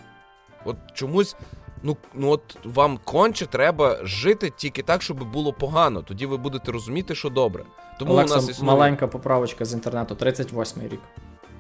[0.64, 1.36] От чомусь
[1.82, 6.02] ну ну от вам конче треба жити тільки так, щоб було погано.
[6.02, 7.64] Тоді ви будете розуміти, що добре.
[7.98, 8.72] Тому Олекса, у нас існує...
[8.72, 11.00] маленька поправочка з інтернету, 38-й рік.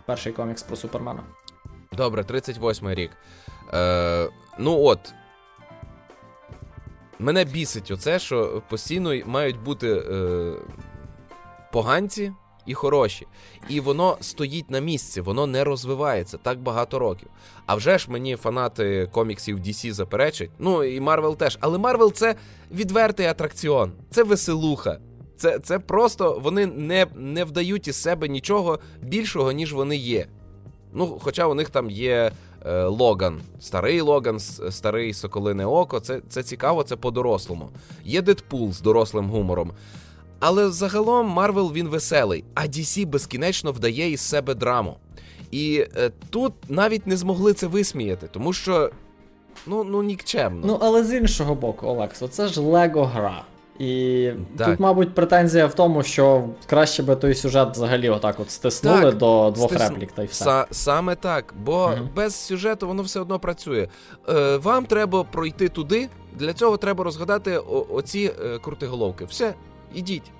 [0.06, 1.22] Перший комікс про Супермена.
[1.96, 3.10] Добре, 38-й рік.
[3.74, 4.28] Е,
[4.58, 5.14] Ну от.
[7.18, 10.52] Мене бісить оце, що постійно мають бути е,
[11.72, 12.32] поганці
[12.66, 13.26] і хороші.
[13.68, 17.28] І воно стоїть на місці, воно не розвивається так багато років.
[17.66, 20.50] А вже ж мені фанати коміксів DC заперечать.
[20.58, 21.58] Ну і Марвел теж.
[21.60, 22.34] Але Марвел це
[22.72, 24.98] відвертий атракціон, це веселуха.
[25.36, 30.26] Це це просто вони не не вдають із себе нічого більшого, ніж вони є.
[30.92, 32.32] Ну, Хоча у них там є
[32.66, 36.00] е, Логан, старий Логан, старий Соколине Око.
[36.00, 37.68] Це це цікаво, це по-дорослому.
[38.04, 39.72] Є Дедпул з дорослим гумором.
[40.40, 44.96] Але загалом Марвел він веселий, а DC безкінечно вдає із себе драму.
[45.50, 48.90] І е, тут навіть не змогли це висміяти, тому що
[49.66, 50.66] ну ну нікчемно.
[50.66, 53.42] Ну, але з іншого боку, Олексо, це ж Лего гра.
[53.78, 54.66] І так.
[54.66, 59.16] тут, мабуть, претензія в тому, що краще би той сюжет взагалі отак от стиснули так,
[59.16, 59.82] до двох стис...
[59.82, 60.44] реплік та й все.
[60.44, 62.08] Са- саме так, бо угу.
[62.16, 63.88] без сюжету воно все одно працює.
[64.28, 69.24] Е, Вам треба пройти туди, для цього треба розгадати о- оці е, крутиголовки.
[69.24, 69.54] Все,
[69.94, 70.32] ідіть.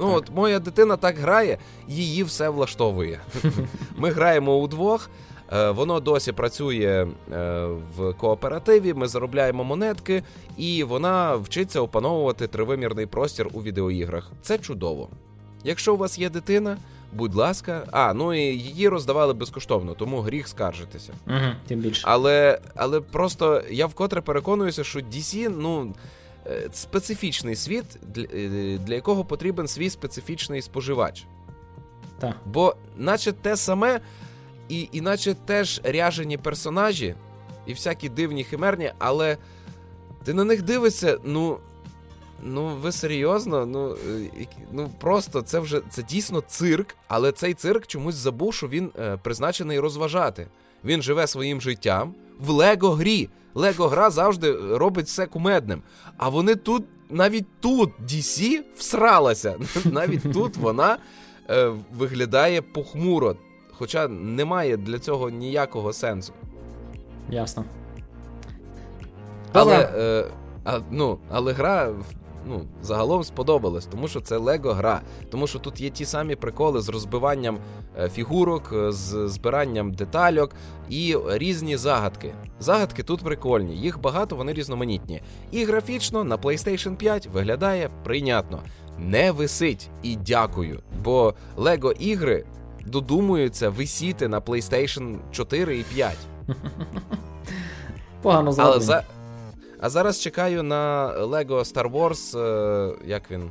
[0.00, 3.20] Ну от моя дитина так грає, її все влаштовує.
[3.96, 5.10] Ми граємо удвох.
[5.52, 8.94] Е, воно досі працює е, в кооперативі.
[8.94, 10.22] Ми заробляємо монетки,
[10.56, 14.30] і вона вчиться опановувати тривимірний простір у відеоіграх.
[14.42, 15.08] Це чудово.
[15.64, 16.76] Якщо у вас є дитина,
[17.12, 21.12] будь ласка, а ну і її роздавали безкоштовно, тому гріх скаржитися.
[21.26, 22.02] Угу, Тим більше.
[22.06, 25.94] Але але просто я вкотре переконуюся, що DC, ну.
[26.46, 28.24] Е, специфічний світ, для,
[28.78, 31.26] для якого потрібен свій специфічний споживач.
[32.18, 32.36] Так.
[32.46, 34.00] Бо, наче те саме,
[34.68, 37.14] і іначе теж ряжені персонажі,
[37.66, 39.36] і всякі дивні химерні, але
[40.24, 41.58] ти на них дивишся, ну.
[42.42, 43.66] Ну, ви серйозно?
[43.66, 43.96] Ну
[44.40, 48.90] е, ну просто це вже це дійсно цирк, але цей цирк чомусь забув, що він
[48.98, 50.46] е, призначений розважати.
[50.84, 53.28] Він живе своїм життям в Лего грі.
[53.54, 55.82] Лего гра завжди робить все кумедним.
[56.16, 59.58] А вони тут, навіть тут DC всралася.
[59.84, 60.98] Навіть тут вона
[61.50, 63.36] е, виглядає похмуро.
[63.78, 66.32] Хоча немає для цього ніякого сенсу.
[67.30, 67.64] Ясно.
[69.52, 70.24] Але е,
[70.64, 71.92] а, ну, але гра
[72.46, 75.00] ну, загалом сподобалась, тому що це Лего гра.
[75.30, 77.58] Тому що тут є ті самі приколи з розбиванням
[77.98, 80.54] е, фігурок, е, з збиранням детальок
[80.88, 82.34] і різні загадки.
[82.60, 85.22] Загадки тут прикольні, їх багато, вони різноманітні.
[85.50, 88.62] І графічно на PlayStation 5 виглядає прийнятно.
[88.98, 90.80] Не висить і дякую.
[91.04, 92.44] Бо Лего ігри
[92.88, 96.16] додумуються висіти на PlayStation 4 і 5.
[98.22, 99.04] Погано Але за...
[99.80, 103.50] А зараз чекаю на Lego Star Wars, е, як він?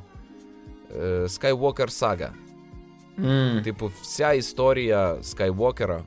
[1.02, 2.30] Е, Skywalker Saga.
[3.20, 3.64] Mm.
[3.64, 6.04] Типу, вся історія Скайвокера.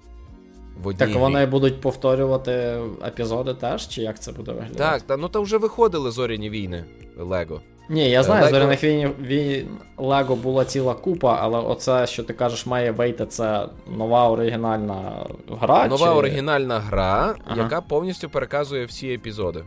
[0.83, 4.79] В одній так вони будуть повторювати епізоди теж, чи як це буде виглядати?
[4.79, 6.85] Так, та, ну там вже виходили зоряні війни
[7.19, 7.61] Лего.
[7.91, 12.67] Ні, я знаю, зоряних війн, війн Лего була ціла купа, але оце, що ти кажеш,
[12.67, 15.27] має вийти, це нова оригінальна
[15.61, 15.87] гра.
[15.87, 16.13] Нова чи...
[16.13, 17.63] оригінальна гра, ага.
[17.63, 19.65] яка повністю переказує всі епізоди.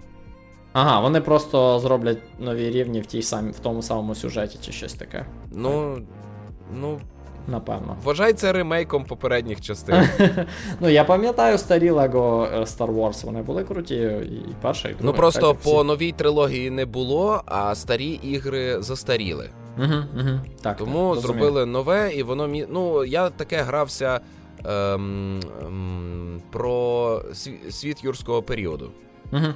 [0.74, 4.94] Ага, вони просто зроблять нові рівні в тій самі, в тому самому сюжеті чи щось
[4.94, 5.26] таке.
[5.52, 5.98] Ну.
[6.82, 7.00] Ну.
[7.48, 7.98] Напевно.
[8.04, 9.96] Вважай це ремейком попередніх частин.
[10.80, 15.06] ну, я пам'ятаю старі Лего е, Star Wars, вони були круті, і перша, і друга.
[15.06, 19.50] Ну просто по новій трилогії не було, а старі ігри застаріли.
[19.78, 20.40] Угу, угу.
[20.62, 22.66] Так, Тому так, зробили нове, і воно мі.
[22.70, 24.20] Ну, я таке грався
[24.66, 27.22] ем, ем, про
[27.70, 28.92] світ юрського періоду.
[29.32, 29.48] Угу.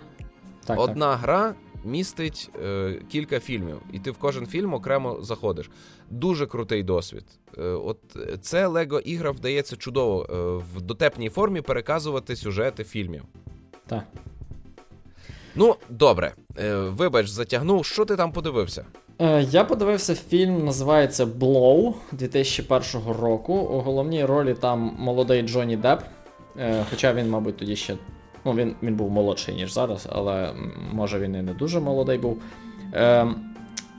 [0.65, 1.19] Так, Одна так.
[1.19, 1.53] гра
[1.85, 5.69] містить е, кілька фільмів, і ти в кожен фільм окремо заходиш.
[6.09, 7.25] Дуже крутий досвід.
[7.57, 7.99] Е, от
[8.41, 13.23] це Лего ігра вдається чудово е, в дотепній формі переказувати сюжети фільмів.
[13.87, 14.03] Так.
[15.55, 16.33] Ну, добре.
[16.59, 17.85] Е, вибач, затягнув.
[17.85, 18.85] Що ти там подивився?
[19.19, 23.53] Е, я подивився фільм, називається Blow 2001 року.
[23.53, 26.01] У головній ролі там молодий Джонні Депп.
[26.59, 27.97] Е, хоча він, мабуть, тоді ще.
[28.47, 30.53] Ну, він він був молодший, ніж зараз, але
[30.93, 32.37] може він і не дуже молодий був.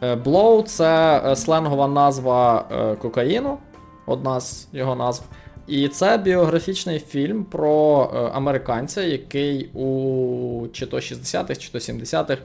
[0.02, 2.64] Blow це сленгова назва
[2.98, 3.58] кокаїну,
[4.06, 5.24] одна з його назв.
[5.66, 8.00] І це біографічний фільм про
[8.34, 12.42] американця, який у чи то 60-х, чи то 70-х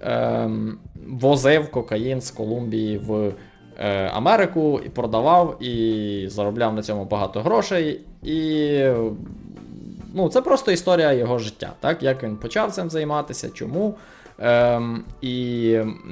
[0.00, 3.32] ем, возив кокаїн з Колумбії в
[3.78, 8.00] е, Америку і продавав, і заробляв на цьому багато грошей.
[8.22, 8.84] І
[10.14, 12.02] ну, це просто історія його життя, так?
[12.02, 13.94] як він почав цим займатися, чому.
[14.38, 15.32] Ем, І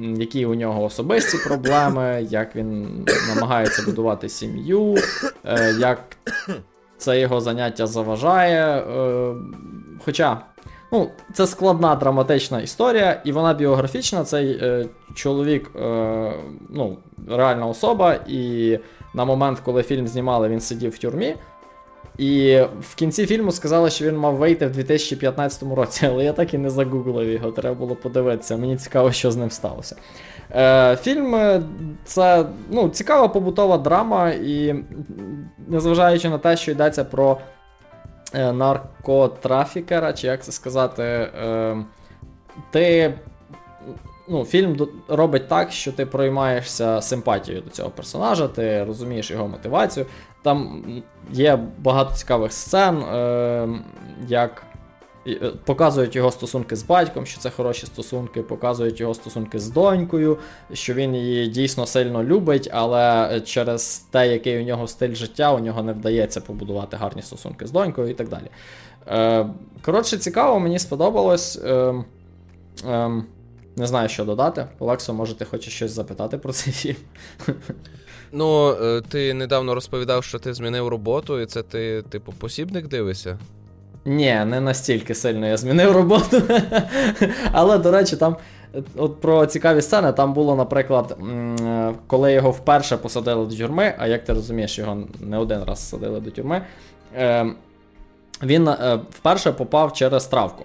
[0.00, 4.96] які у нього особисті проблеми, як він намагається будувати сім'ю,
[5.44, 6.16] е, як
[6.98, 8.78] це його заняття заважає.
[8.78, 9.34] Е,
[10.04, 10.42] Хоча
[10.92, 14.24] Ну, Це складна драматична історія, і вона біографічна.
[14.24, 16.32] Цей е, чоловік, е,
[16.70, 16.96] ну,
[17.28, 18.78] реальна особа, і
[19.14, 21.36] на момент, коли фільм знімали, він сидів в тюрмі.
[22.20, 26.54] І в кінці фільму сказали, що він мав вийти в 2015 році, але я так
[26.54, 28.56] і не загуглив його, треба було подивитися.
[28.56, 29.96] Мені цікаво, що з ним сталося.
[30.54, 31.62] Е, Фільм е,
[32.04, 34.74] це ну, цікава побутова драма, і
[35.68, 37.38] незважаючи на те, що йдеться про
[38.34, 41.76] Е, наркотрафікера, чи як це сказати, е,
[42.70, 43.14] ти.
[44.28, 50.06] Ну, Фільм робить так, що ти проймаєшся симпатією до цього персонажа, ти розумієш його мотивацію.
[50.42, 50.84] Там
[51.32, 53.68] є багато цікавих сцен, е,
[54.28, 54.62] як
[55.26, 60.38] Е, показують його стосунки з батьком, що це хороші стосунки, показують його стосунки з донькою,
[60.72, 65.58] що він її дійсно сильно любить, але через те, який у нього стиль життя, у
[65.58, 68.50] нього не вдається побудувати гарні стосунки з донькою і так далі.
[69.08, 69.46] Е,
[69.82, 71.60] коротше, цікаво, мені сподобалось.
[71.64, 72.04] Ем,
[72.86, 73.26] ем,
[73.76, 74.66] не знаю, що додати.
[74.78, 76.96] Олексо, може, ти хочеш щось запитати про цей фільм?
[78.32, 83.38] Ну, е, ти недавно розповідав, що ти змінив роботу, і це ти, типу, посібник дивишся?
[84.04, 86.42] Ні, не настільки сильно я змінив роботу.
[87.52, 88.36] Але, до речі, там
[88.96, 91.16] от про цікаві сцени там було, наприклад,
[92.06, 96.20] коли його вперше посадили до тюрми, а як ти розумієш, його не один раз садили
[96.20, 96.62] до тюрми,
[97.14, 97.54] ем,
[98.42, 100.64] він е, вперше попав через травку.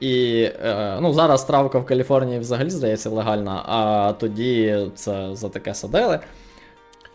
[0.00, 5.74] І е, ну, зараз травка в Каліфорнії взагалі здається легальна, а тоді це за таке
[5.74, 6.20] садили.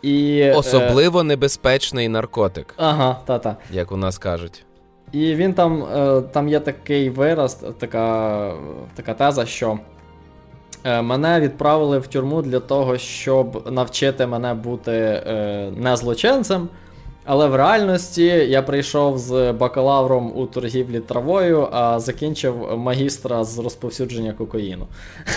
[0.02, 1.24] І, Особливо е...
[1.24, 2.74] небезпечний наркотик.
[2.76, 3.56] Ага, та-та.
[3.70, 4.64] Як у нас кажуть.
[5.12, 8.52] І він там е, там є такий вираз, така
[8.94, 9.78] така теза, що
[10.84, 16.68] е, мене відправили в тюрму для того, щоб навчити мене бути е, не злочинцем.
[17.30, 24.32] Але в реальності я прийшов з бакалавром у торгівлі травою, а закінчив магістра з розповсюдження
[24.32, 24.86] кокаїну.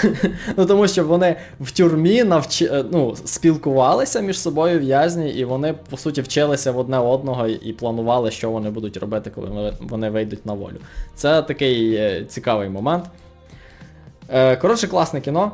[0.58, 2.62] Ну Тому що вони в тюрмі навч...
[2.62, 7.74] Е, ну, спілкувалися між собою в'язні, і вони, по суті, вчилися в одне одного і
[7.74, 10.78] планували, що вони будуть робити, коли вони вийдуть на волю.
[11.16, 13.06] Це такий е, цікавий момент.
[14.30, 15.52] Е, коротше, класне кіно.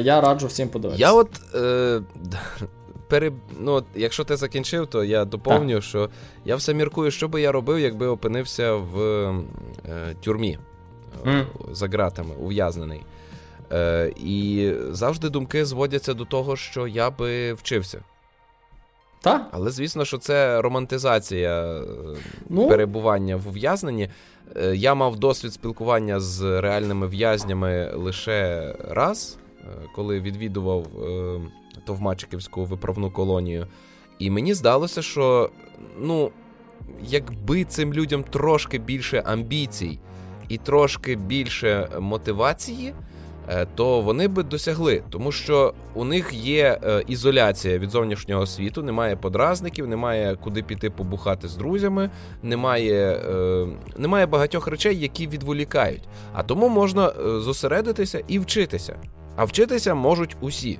[0.00, 1.06] Я раджу всім подивитися.
[1.06, 1.28] Я от.
[1.54, 2.00] Е
[3.08, 3.32] пере...
[3.60, 5.84] ну, Якщо ти закінчив, то я доповню, так.
[5.84, 6.10] що
[6.44, 10.58] я все міркую, що би я робив, якби опинився в е, тюрмі
[11.24, 11.44] mm.
[11.72, 13.02] за ґратами, ув'язнений.
[13.72, 18.00] Е, І завжди думки зводяться до того, що я би вчився.
[19.20, 19.48] Так?
[19.50, 21.82] Але звісно, що це романтизація е,
[22.48, 22.68] ну?
[22.68, 24.10] перебування в ув'язненні.
[24.56, 29.38] Е, я мав досвід спілкування з реальними в'язнями лише раз,
[29.94, 30.86] коли відвідував
[31.88, 33.66] Товмачиківську виправну колонію.
[34.18, 35.50] І мені здалося, що
[36.00, 36.30] ну,
[37.02, 39.98] якби цим людям трошки більше амбіцій
[40.48, 42.94] і трошки більше мотивації,
[43.48, 48.82] е, то вони би досягли, тому що у них є е, ізоляція від зовнішнього світу,
[48.82, 52.10] немає подразників, немає куди піти побухати з друзями,
[52.42, 56.08] немає е, немає багатьох речей, які відволікають.
[56.32, 58.96] А тому можна зосередитися і вчитися.
[59.36, 60.78] А вчитися можуть усі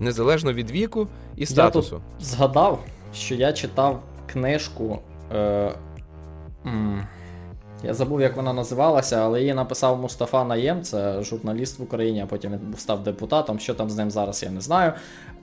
[0.00, 1.94] незалежно від віку і статусу.
[1.94, 2.78] Я тут згадав,
[3.14, 4.98] що я читав книжку.
[5.34, 5.72] Е,
[6.66, 7.06] м,
[7.84, 12.26] Я забув, як вона називалася, але її написав Мустафа Наєм, це журналіст в Україні, а
[12.26, 13.58] потім він став депутатом.
[13.58, 14.92] Що там з ним зараз, я не знаю.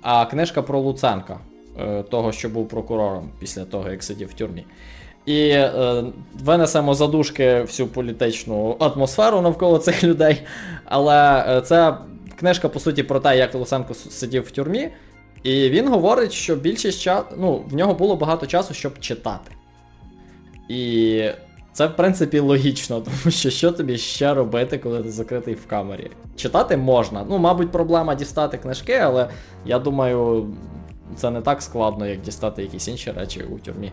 [0.01, 1.37] А книжка про Луценка,
[1.79, 4.65] е, того, що був прокурором після того, як сидів в тюрмі.
[5.25, 6.03] І е,
[6.43, 10.41] винесемо задушки всю політичну атмосферу навколо цих людей.
[10.85, 11.97] Але е, це
[12.41, 14.89] книжка, по суті, про те, як Луценко сидів в тюрмі.
[15.43, 19.51] І він говорить, що більшість часу, ну, в нього було багато часу, щоб читати.
[20.69, 21.29] І
[21.73, 26.11] Це, в принципі, логічно, тому що що тобі ще робити, коли ти закритий в камері?
[26.35, 27.25] Читати можна.
[27.29, 29.29] Ну, мабуть, проблема дістати книжки, але
[29.65, 30.47] я думаю,
[31.15, 33.91] це не так складно, як дістати якісь інші речі у тюрмі.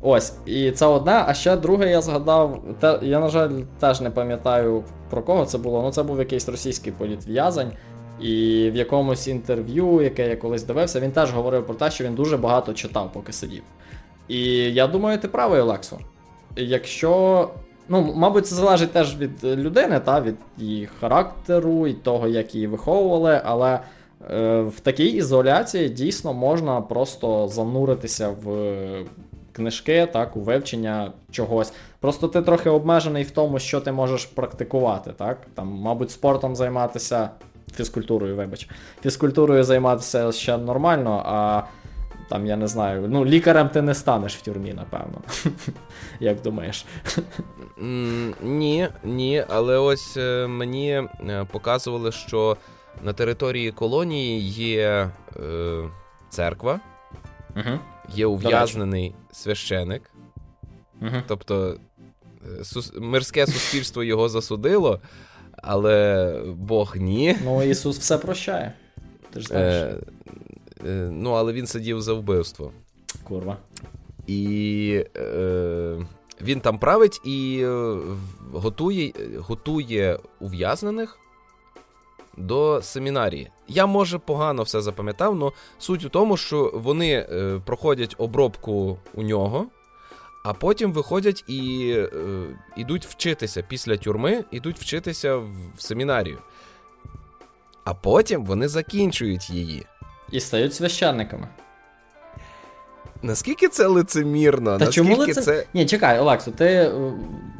[0.00, 1.24] Ось, і це одне.
[1.26, 5.58] А ще друге, я згадав, те, я, на жаль, теж не пам'ятаю про кого це
[5.58, 5.82] було.
[5.82, 7.70] Ну, це був якийсь російський політв'язень.
[8.20, 12.14] І в якомусь інтерв'ю, яке я колись дивився, він теж говорив про те, що він
[12.14, 13.62] дуже багато читав, поки сидів.
[14.28, 14.40] І
[14.72, 15.98] я думаю, ти правий, Олексо.
[16.56, 17.50] Якщо.
[17.88, 22.66] Ну, мабуть, це залежить теж від людини, та, від її характеру і того, як її
[22.66, 23.80] виховували, але
[24.30, 28.48] е, в такій ізоляції дійсно можна просто зануритися в
[29.56, 31.72] книжки, так, у вивчення чогось.
[32.00, 35.12] Просто ти трохи обмежений в тому, що ти можеш практикувати.
[35.12, 35.38] так?
[35.54, 37.30] Там, Мабуть, спортом займатися,
[37.74, 38.68] фізкультурою, вибач,
[39.02, 41.62] фізкультурою займатися ще нормально, а
[42.28, 45.20] там, я не знаю, ну, лікарем ти не станеш в тюрмі, напевно.
[46.20, 46.86] Як думаєш?
[48.42, 52.56] Ні, ні, але ось е, мені е, показували, що
[53.02, 55.90] на території колонії є е,
[56.28, 56.80] церква,
[57.56, 57.78] угу.
[58.08, 60.10] є ув'язнений священик.
[61.02, 61.16] Угу.
[61.26, 61.78] Тобто
[62.60, 62.92] е, сус...
[62.96, 65.00] мирське суспільство його засудило,
[65.52, 67.36] але Бог ні.
[67.44, 68.72] Ну, Ісус все прощає.
[69.32, 69.74] Ти ж знаєш.
[69.74, 69.98] Е,
[70.86, 72.72] е, Ну, але він сидів за вбивство.
[73.22, 73.56] Курва.
[74.26, 76.06] І е,
[76.40, 77.66] він там править і
[78.52, 81.18] готує, готує ув'язнених
[82.36, 83.50] до семінарії.
[83.68, 89.22] Я, може, погано все запам'ятав, але суть у тому, що вони е, проходять обробку у
[89.22, 89.66] нього,
[90.44, 92.08] а потім виходять і е,
[92.76, 96.38] йдуть вчитися після тюрми, йдуть вчитися в семінарію.
[97.84, 99.86] А потім вони закінчують її.
[100.32, 101.48] І стають священниками.
[103.22, 104.78] Наскільки це лицемірно?
[104.78, 105.44] Та Наскільки чому лицем...
[105.44, 105.66] це...
[105.74, 106.92] Ні, чекай, Олексо, ти е,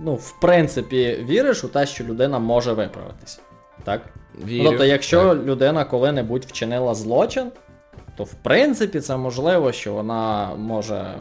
[0.05, 3.39] ну, в принципі віриш у те, що людина може виправитися.
[3.85, 4.01] Так?
[4.45, 4.65] Вірю.
[4.65, 5.45] Тобто, якщо так.
[5.45, 7.51] людина коли-небудь вчинила злочин,
[8.17, 11.15] то в принципі це можливо, що вона може.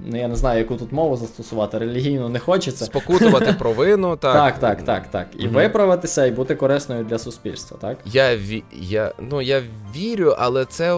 [0.00, 2.84] Ну, я не знаю, яку тут мову застосувати, релігійно не хочеться.
[2.84, 4.34] Спокутувати провину, так.
[4.34, 5.26] Так, так, так, так.
[5.38, 5.54] І угу.
[5.54, 7.98] виправитися, і бути корисною для суспільства, так?
[8.04, 8.64] Я ві...
[8.72, 9.12] я...
[9.30, 9.62] Ну, я
[9.96, 10.94] вірю, але це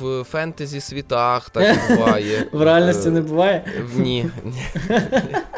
[0.00, 2.46] в фентезі світах так буває.
[2.52, 3.64] В реальності не буває?
[3.96, 4.26] Ні.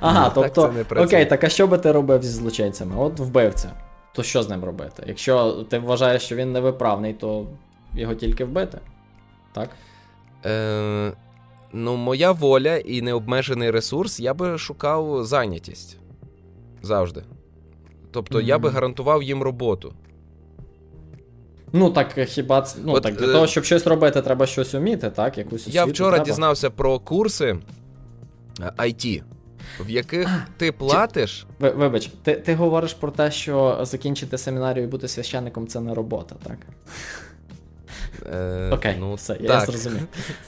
[0.00, 2.94] Ага, тобто, окей, так а що би ти робив зі злочинцями?
[2.98, 3.72] От вбивця
[4.14, 5.02] то що з ним робити?
[5.06, 7.46] Якщо ти вважаєш, що він невиправний, то
[7.94, 8.78] його тільки вбити.
[9.52, 9.70] Так?
[10.46, 11.12] Е,
[11.76, 15.98] Ну, моя воля і необмежений ресурс, я би шукав зайнятість.
[16.82, 17.22] Завжди.
[18.10, 18.44] Тобто, mm-hmm.
[18.44, 19.92] я би гарантував їм роботу.
[21.72, 23.32] Ну, так хіба ну, От, так, для е...
[23.32, 25.38] того, щоб щось робити, треба щось вміти, так?
[25.38, 26.24] Якусь Я вчора треба.
[26.24, 27.58] дізнався про курси
[28.60, 29.22] IT
[29.80, 31.46] в яких ти платиш.
[31.58, 35.94] Ви, вибач, ти ти говориш про те, що закінчити семінарію і бути священником це не
[35.94, 36.56] робота, так?
[38.32, 39.42] Е, Окей, ну, все, так.
[39.42, 40.06] я зрозумів.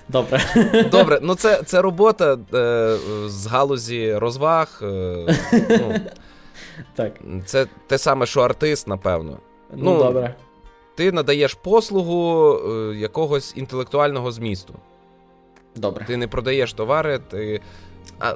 [0.08, 0.40] Добре.
[0.90, 2.96] Добре, ну це це робота е,
[3.28, 4.80] з галузі розваг.
[4.82, 4.86] Е,
[5.52, 5.94] ну,
[6.94, 7.12] так.
[7.44, 9.38] Це те саме, що артист, напевно.
[9.72, 10.34] Ну, ну добре.
[10.94, 14.74] Ти надаєш послугу е, якогось інтелектуального змісту.
[15.76, 16.04] Добре.
[16.04, 17.60] Ти не продаєш товари, ти.
[18.18, 18.34] А,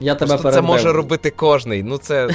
[0.00, 0.52] я тебе перебив.
[0.54, 1.82] Це може робити кожний.
[1.82, 2.28] Ну це.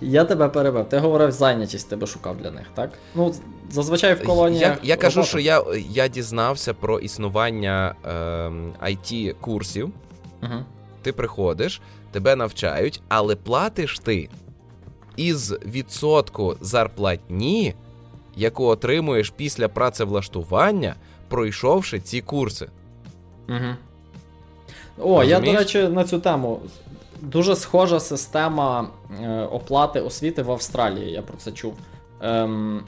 [0.00, 0.88] Я тебе перебив.
[0.88, 2.90] Ти говорив зайнятість, тебе шукав для них, так?
[3.14, 3.34] Ну,
[3.70, 4.60] зазвичай в колонії.
[4.60, 8.10] Я я кажу, що я я дізнався про існування е,
[8.82, 9.92] it курсів.
[10.42, 10.64] Угу.
[11.02, 11.80] Ти приходиш,
[12.10, 14.28] тебе навчають, але платиш ти
[15.16, 17.74] із відсотку зарплатні,
[18.36, 20.94] яку отримуєш після працевлаштування,
[21.28, 22.68] пройшовши ці курси.
[23.48, 23.76] Угу.
[25.02, 25.30] О, Розумієш?
[25.30, 26.60] я, до речі, на цю тему.
[27.20, 28.88] Дуже схожа система
[29.22, 31.74] е, оплати освіти в Австралії, я про це чув.
[32.20, 32.82] Ем,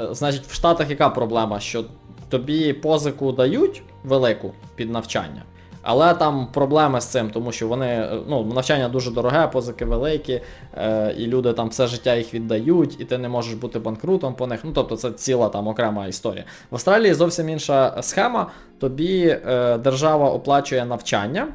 [0.00, 1.60] е, Значить, в Штатах яка проблема?
[1.60, 1.84] Що
[2.28, 5.42] тобі позику дають велику під навчання,
[5.82, 10.40] але там проблеми з цим, тому що вони ну, навчання дуже дороге, позики великі,
[10.74, 14.46] е, і люди там все життя їх віддають, і ти не можеш бути банкрутом по
[14.46, 14.60] них.
[14.64, 16.44] Ну тобто це ціла там окрема історія.
[16.70, 18.50] В Австралії зовсім інша схема.
[18.78, 21.48] Тобі е, держава оплачує навчання,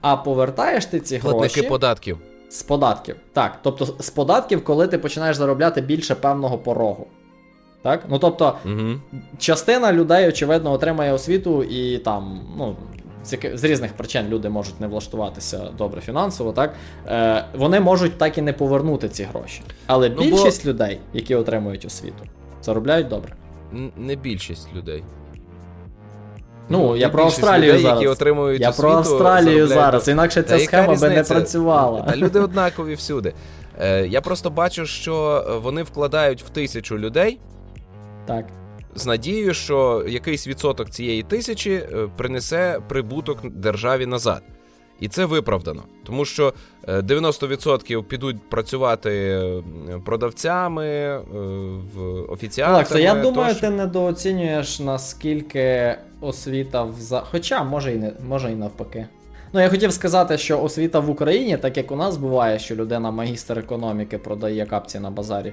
[0.00, 2.18] а повертаєш ти ці Платники гроші податків.
[2.50, 3.16] З податків.
[3.32, 7.06] Так, тобто з податків, коли ти починаєш заробляти більше певного порогу.
[7.82, 8.04] Так?
[8.08, 8.94] Ну тобто, угу.
[9.38, 12.76] частина людей, очевидно, отримає освіту і там, ну,
[13.54, 16.74] з різних причин люди можуть не влаштуватися добре фінансово, так
[17.06, 19.62] е, вони можуть так і не повернути ці гроші.
[19.86, 20.70] Але ну, більшість бо...
[20.70, 22.24] людей, які отримують освіту,
[22.62, 23.32] заробляють добре.
[23.96, 25.04] Не більшість людей.
[26.68, 27.98] Ну, я про Австралію людей, зараз.
[27.98, 32.02] які отримують Я освіту, про Австралію зараз, інакше ця схема би не працювала.
[32.02, 33.34] Та люди однакові всюди.
[33.80, 37.38] Е, я просто бачу, що вони вкладають в тисячу людей
[38.26, 38.44] Так.
[38.94, 44.42] З надією, що якийсь відсоток цієї тисячі е, принесе прибуток державі назад.
[45.00, 46.54] І це виправдано, тому що
[46.88, 49.62] е, 90% підуть працювати е,
[50.04, 51.20] продавцями, е,
[51.94, 52.78] в офіціантами.
[52.78, 53.60] Олекса, я думаю, тощо.
[53.60, 57.20] ти недооцінюєш наскільки освіта в за.
[57.20, 59.06] Хоча, може і не може і навпаки.
[59.52, 63.10] Ну, я хотів сказати, що освіта в Україні, так як у нас буває, що людина
[63.10, 65.52] магістр економіки продає капці на базарі.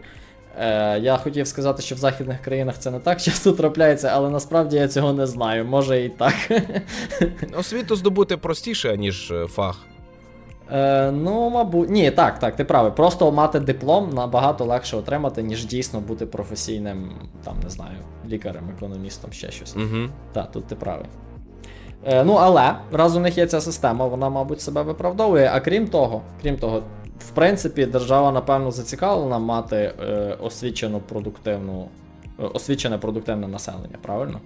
[0.60, 4.76] Е, я хотів сказати, що в західних країнах це не так часто трапляється, але насправді
[4.76, 5.66] я цього не знаю.
[5.66, 6.34] Може і так.
[7.58, 9.86] Освіту здобути простіше, ніж е, фах.
[10.72, 12.92] Е, ну, мабуть, ні, так, так, ти правий.
[12.92, 17.12] Просто мати диплом набагато легше отримати, ніж дійсно бути професійним,
[17.44, 17.98] там, не знаю,
[18.30, 19.76] лікарем, економістом, ще щось.
[19.76, 20.10] Угу.
[20.34, 21.06] Так, тут ти правий.
[22.06, 25.50] Е, ну, але раз у них є ця система, вона, мабуть, себе виправдовує.
[25.54, 26.84] А крім того, крім того,
[27.20, 31.88] в принципі, держава, напевно, зацікавлена мати е, освічену продуктивну,
[32.40, 34.42] е, освічене продуктивне населення, правильно?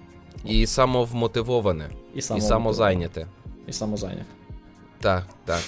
[0.45, 3.28] І самовмотивоване, І, і самозайняте.
[3.67, 4.26] І самозайняте.
[5.01, 5.59] Так, так.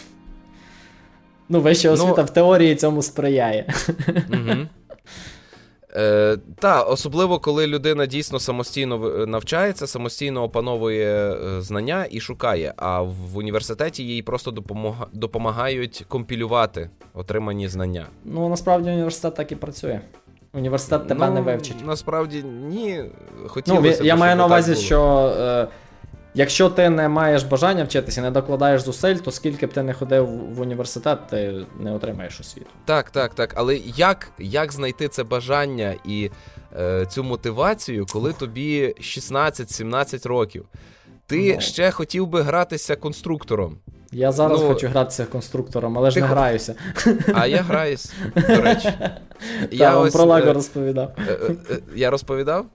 [1.49, 3.73] Ну, вища Ну- освіта в теорії цьому сприяє.
[4.07, 4.67] Угу.
[5.95, 12.73] Е, та, особливо коли людина дійсно самостійно навчається, самостійно опановує е, знання і шукає.
[12.77, 18.05] А в університеті їй просто допомога- допомагають компілювати отримані знання.
[18.25, 20.01] Ну, насправді університет так і працює.
[20.53, 21.85] Університет тебе ну, не вивчить.
[21.85, 23.03] Насправді ні.
[23.43, 24.83] Ну, Хотілося б, я маю на увазі, було.
[24.83, 25.67] що е,
[26.33, 30.27] якщо ти не маєш бажання вчитися, не докладаєш зусиль, то скільки б ти не ходив
[30.27, 32.67] в університет, ти не отримаєш освіту.
[32.85, 33.53] Так, так, так.
[33.57, 36.31] Але як, як знайти це бажання і
[36.79, 40.65] е, цю мотивацію, коли тобі 16-17 років?
[41.25, 41.61] Ти Ну.
[41.61, 43.77] ще хотів би гратися конструктором.
[44.13, 46.75] Я зараз Ну, хочу гратися конструктором, але ж не хо- граюся.
[47.33, 48.93] А я граюсь, до речі.
[49.71, 51.11] Я вам про Лаго е, розповідав.
[51.29, 51.37] е,
[51.71, 52.65] е, я розповідав?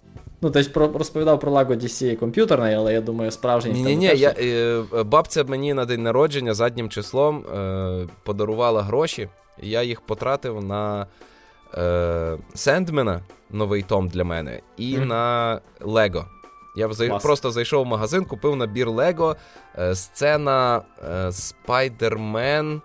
[0.41, 3.73] Ну, ти ж про, розповідав про Лаго DC комп'ютерний, але я думаю, справжній.
[3.73, 4.07] Ні, ні, ні.
[4.07, 9.29] Я, е, бабця мені на день народження заднім числом е, подарувала гроші,
[9.63, 11.07] і я їх потратив на
[11.75, 13.21] е, Сендмена,
[13.51, 15.09] новий том для мене, і Мгм.
[15.09, 16.25] на Лего.
[16.77, 17.19] Я зай...
[17.23, 19.37] Просто зайшов в магазин, купив набір Лего,
[19.79, 22.83] е, сцена е, Спайдермен,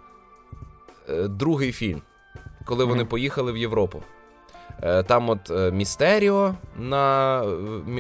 [1.10, 2.02] е, другий фільм,
[2.66, 4.04] коли вони поїхали в Європу.
[4.82, 7.48] Е, Там от е, Містеріо на е,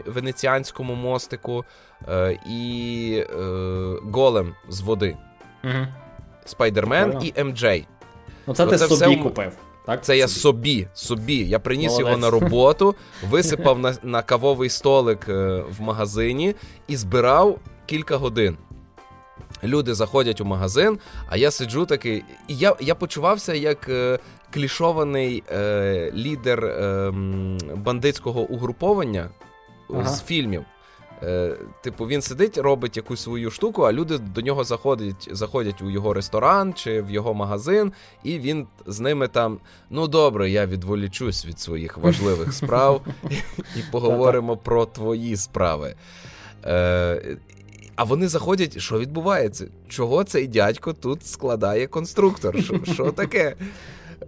[0.05, 1.65] венеціанському мостику
[2.49, 3.23] і
[4.11, 5.17] Голем з води.
[6.45, 7.31] Спайдермен Прикольно.
[7.35, 7.85] і МД.
[8.47, 9.51] Ну, це ти Оце собі все купив.
[9.85, 10.03] Так?
[10.03, 10.87] Це я Собі.
[10.93, 11.37] собі.
[11.47, 12.95] Я приніс його на роботу,
[13.29, 16.55] висипав на, на кавовий столик е, в магазині
[16.87, 18.57] і збирав кілька годин.
[19.63, 20.99] Люди заходять у магазин,
[21.29, 22.23] а я сиджу такий.
[22.47, 24.19] І я, я почувався як е,
[24.53, 27.11] клішований е, лідер е,
[27.75, 29.29] бандитського угруповання
[29.89, 30.09] Ага.
[30.09, 30.65] з фільмів.
[31.23, 35.89] Е, типу, він сидить, робить якусь свою штуку, а люди до нього заходять, заходять у
[35.89, 37.93] його ресторан чи в його магазин,
[38.23, 39.59] і він з ними там.
[39.89, 43.01] Ну добре, я відволічусь від своїх важливих справ
[43.75, 45.95] і поговоримо про твої справи.
[46.65, 47.37] Е,
[48.01, 49.67] а вони заходять, що відбувається?
[49.87, 52.63] Чого цей дядько тут складає конструктор?
[52.63, 53.55] Що, що таке?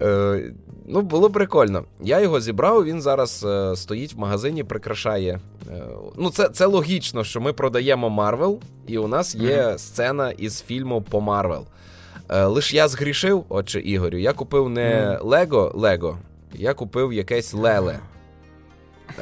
[0.01, 0.53] Е,
[0.88, 1.84] ну, було прикольно.
[2.01, 5.39] Я його зібрав, він зараз е, стоїть в магазині, прикрашає.
[5.71, 5.84] Е,
[6.17, 11.01] ну, це, це логічно, що ми продаємо Марвел, і у нас є сцена із фільму
[11.01, 11.65] по Марвел.
[12.30, 16.17] Е, лиш я згрішив, отче Ігорю, я купив не Лего Лего,
[16.53, 17.99] я купив якесь Леле.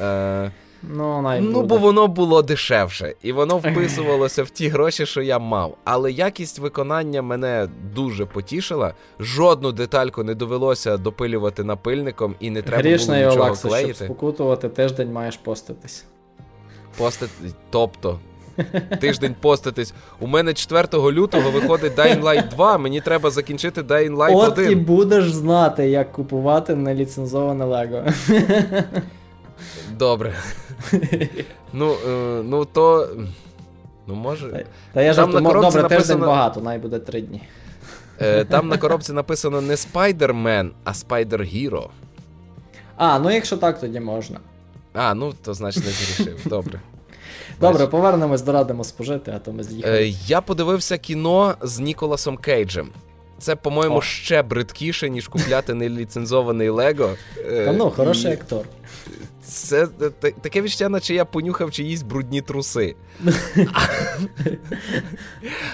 [0.02, 0.50] Е,
[0.82, 5.38] Ну, най Ну, бо воно було дешевше, і воно вписувалося в ті гроші, що я
[5.38, 5.76] мав.
[5.84, 8.94] Але якість виконання мене дуже потішила.
[9.20, 14.68] Жодну детальку не довелося допилювати напильником, і не треба Грішний було нічого Олекса, щоб спокутувати,
[14.68, 16.04] тиждень маєш поститись.
[16.98, 17.26] Пости...
[17.70, 18.18] Тобто.
[19.00, 19.94] Тиждень поститись.
[20.20, 24.72] У мене 4 лютого виходить Dying Light 2, мені треба закінчити Dying Light От 1.
[24.72, 28.04] і будеш знати, як купувати неліцензоване Лего.
[29.98, 30.34] Добре.
[31.72, 33.08] ну, е, ну то.
[34.06, 34.66] Ну, може.
[34.92, 37.42] Та я Там жартую, на коробці добре, тиждень багато, най буде три дні.
[38.20, 41.88] Е, там на коробці написано не Spider-Man, а Spider-Hero.
[42.96, 44.40] А, ну якщо так, тоді можна.
[44.94, 46.40] А, ну то значить не зрішив.
[46.44, 46.80] Добре.
[47.60, 49.98] Добре, повернемось до радимо спожити, а то ми з'їхали.
[49.98, 52.88] Е, я подивився кіно з Ніколасом Кейджем.
[53.38, 54.02] Це, по-моєму, О.
[54.02, 57.10] ще бридкіше, ніж купляти неліцензований Лего.
[57.64, 58.64] Та ну, хороший і- актор.
[59.42, 59.86] Це
[60.42, 62.96] таке відчуття, наче я понюхав чиїсь брудні труси.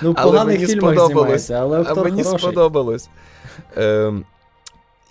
[0.03, 3.09] Ну, в поганих фільмах знімається, але А мені сподобалось.
[3.77, 4.25] Ем,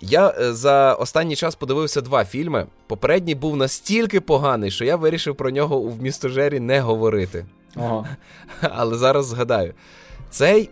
[0.00, 2.66] я е, за останній час подивився два фільми.
[2.86, 7.46] Попередній був настільки поганий, що я вирішив про нього в містожері не говорити.
[7.76, 8.16] Ага.
[8.60, 9.74] Але зараз згадаю.
[10.30, 10.70] Цей.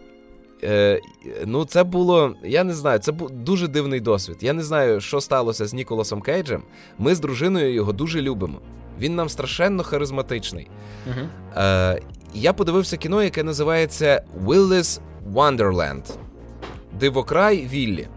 [0.64, 1.00] Е,
[1.46, 4.36] ну, це було, я не знаю, це був дуже дивний досвід.
[4.40, 6.62] Я не знаю, що сталося з Ніколасом Кейджем.
[6.98, 8.60] Ми з дружиною його дуже любимо.
[9.00, 10.68] Він нам страшенно харизматичний.
[11.06, 11.26] Угу.
[11.56, 12.00] Е,
[12.34, 15.00] Я подивився кіно, яке називається Willis
[15.32, 16.16] Wonderland.
[17.00, 18.08] Дивокрай Віллі.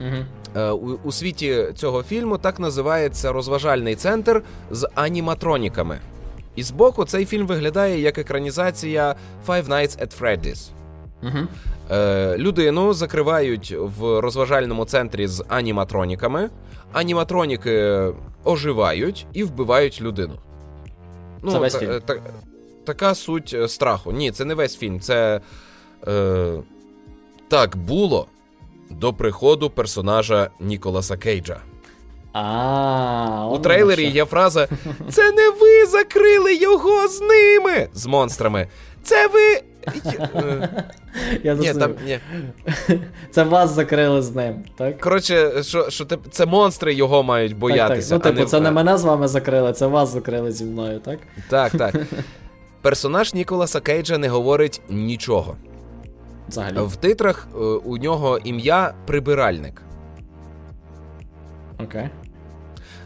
[0.00, 0.24] Угу.
[0.72, 6.00] У, у світі цього фільму так називається розважальний центр з аніматроніками.
[6.56, 9.14] І збоку цей фільм виглядає як екранізація
[9.46, 10.70] Five Nights at Freddy's.
[11.22, 11.38] Угу.
[11.90, 16.50] Е, Людину закривають в розважальному центрі з аніматроніками.
[16.92, 18.04] Аніматроніки
[18.44, 20.34] оживають і вбивають людину.
[21.42, 22.00] Ну, це весь та, фільм.
[22.06, 22.16] Та,
[22.84, 24.12] така суть е, страху.
[24.12, 25.00] Ні, це не весь фільм.
[25.00, 25.40] Це
[26.08, 26.52] е,
[27.48, 28.26] так було
[28.90, 31.60] до приходу персонажа Ніколаса Кейджа.
[32.32, 34.68] А, У трейлері є фраза:
[35.10, 38.68] Це не ви закрили його з ними з монстрами.
[39.02, 39.62] Це ви.
[41.42, 42.18] Я ні, там, ні.
[43.30, 45.00] Це вас закрили з ним, так?
[45.00, 48.10] Коротше, що що це монстри його мають боятися.
[48.10, 48.32] Так, так.
[48.32, 48.50] Ну, типу, не...
[48.50, 51.18] це не мене з вами закрили, це вас закрили зі мною, так?
[51.48, 51.94] Так, так.
[52.82, 55.56] Персонаж Ніколаса Кейджа не говорить нічого.
[56.48, 56.76] Взагалі.
[56.78, 59.82] В титрах е, у нього ім'я прибиральник.
[61.78, 62.08] Окей.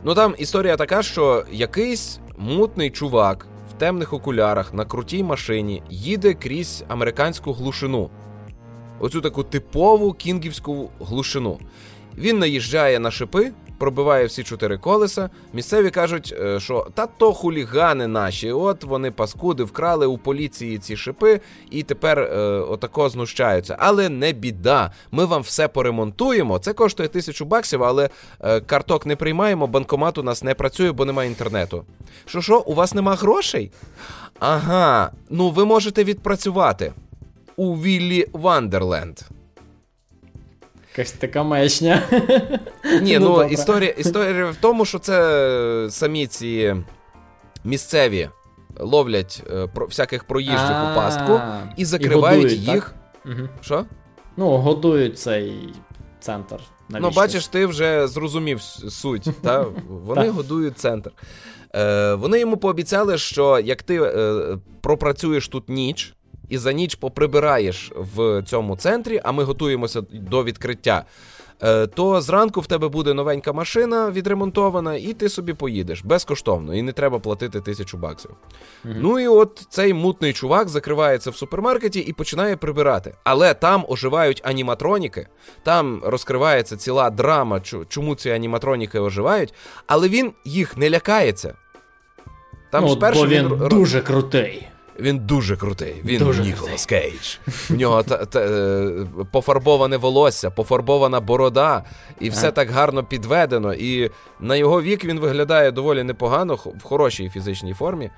[0.05, 3.47] Ну там історія така, що якийсь мутний чувак
[3.79, 8.11] темних окулярах на крутій машині їде крізь американську глушину.
[9.01, 11.59] Оцю таку типову кінгівську глушину.
[12.19, 15.31] Він наїжджає на шипи, пробиває всі чотири колеса.
[15.53, 20.97] Місцеві кажуть, е, що та то хулігани наші, от вони паскуди вкрали у поліції ці
[20.97, 23.77] шипи і тепер е, отако знущаються.
[23.79, 24.93] Але не біда.
[25.11, 26.59] Ми вам все поремонтуємо.
[26.59, 28.11] Це коштує тисячу баксів, але
[28.41, 31.85] е, карток не приймаємо, банкомат у нас не працює, бо немає інтернету.
[32.27, 33.73] Що що, у вас нема грошей?
[34.39, 36.93] Ага, ну ви можете відпрацювати
[37.57, 39.36] у Віллі Вандерленд.
[40.99, 42.03] Якась така мечня.
[43.03, 46.77] Ні, ну, ну історія історія в тому, що це самі ці
[47.65, 48.29] місцеві
[48.79, 51.41] ловлять е, про, всяких проїжджих у пастку
[51.77, 52.95] і закривають їх.
[53.61, 53.85] Що?
[54.37, 55.75] Ну, годують цей
[56.21, 56.57] центр.
[56.89, 59.29] Ну, бачиш, ти вже зрозумів суть.
[59.43, 59.67] та?
[59.89, 61.11] Вони годують центр.
[61.75, 66.15] Е, Вони йому пообіцяли, що як ти е, пропрацюєш тут ніч,
[66.49, 71.05] і за ніч поприбираєш в цьому центрі, а ми готуємося до відкриття.
[71.63, 76.83] Е, то зранку в тебе буде новенька машина відремонтована, і ти собі поїдеш безкоштовно, і
[76.83, 78.31] не треба платити тисячу баксів.
[78.31, 83.15] mm Ну і от цей мутний чувак закривається в супермаркеті і починає прибирати.
[83.25, 85.29] Але там оживають аніматроніки,
[85.63, 89.55] там розкривається ціла драма, чому ці аніматроніки оживають,
[89.87, 91.55] але він їх не лякається.
[92.71, 94.69] Там ну, спершу бо він, він дуже крутий.
[95.01, 95.95] Він дуже крутий.
[96.05, 97.37] Він дуже Ніколас Кейдж.
[97.71, 101.85] У нього та, та, е, пофарбоване волосся, пофарбована борода,
[102.21, 103.75] і все так гарно підведено.
[103.75, 108.11] І на його вік він виглядає доволі непогано, в хорошій фізичній формі.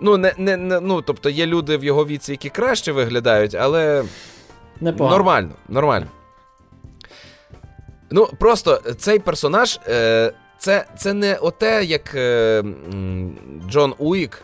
[0.00, 4.04] Ну, не, не, не, ну, тобто є люди в його віці, які краще виглядають, але
[4.80, 5.16] Непогано.
[5.16, 5.50] нормально.
[5.68, 6.06] нормально.
[8.10, 12.64] Ну, просто цей персонаж, е, це це не оте, як е,
[13.70, 14.42] Джон Уік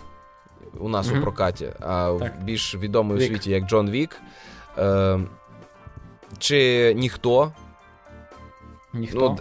[0.81, 1.18] у нас mm-hmm.
[1.18, 2.45] у прокаті, а так.
[2.45, 4.20] більш відомий у світі як Джон Вік.
[4.79, 5.20] Е,
[6.39, 7.53] Чи ніхто?
[8.95, 9.18] Ніхто.
[9.18, 9.39] Ну,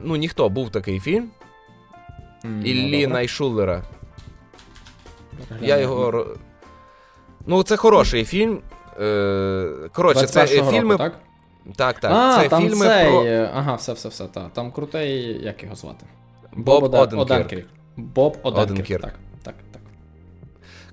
[0.00, 1.30] ну, ніхто був такий фільм.
[2.44, 3.82] Mm, Іллі Найшулера.
[5.60, 6.26] Я його.
[7.46, 8.62] Ну, це хороший фільм.
[9.00, 10.96] Е, Коротше, це фільми.
[10.96, 11.18] Року, так?
[11.76, 12.12] Так, так.
[12.14, 13.10] А, це там фільми цей...
[13.10, 13.24] про.
[13.54, 14.26] Ага, все, все, все.
[14.26, 14.48] Та.
[14.48, 16.06] Там крутий, як його звати?
[16.52, 17.66] Боб, Оденкірк.
[17.96, 19.02] Боб Оденкірк.
[19.02, 19.14] Так.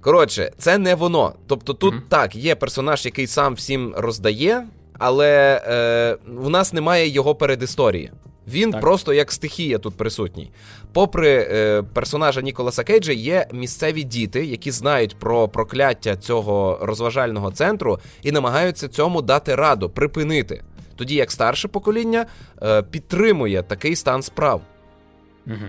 [0.01, 1.33] Коротше, це не воно.
[1.47, 2.09] Тобто тут mm-hmm.
[2.09, 4.67] так, є персонаж, який сам всім роздає,
[4.99, 8.11] але е, в нас немає його передісторії.
[8.47, 8.81] Він так.
[8.81, 10.51] просто як стихія тут присутній.
[10.93, 17.99] Попри е, персонажа Ніколаса Кейджа, є місцеві діти, які знають про прокляття цього розважального центру
[18.23, 20.63] і намагаються цьому дати раду, припинити.
[20.95, 22.25] Тоді як старше покоління
[22.63, 24.61] е, підтримує такий стан справ.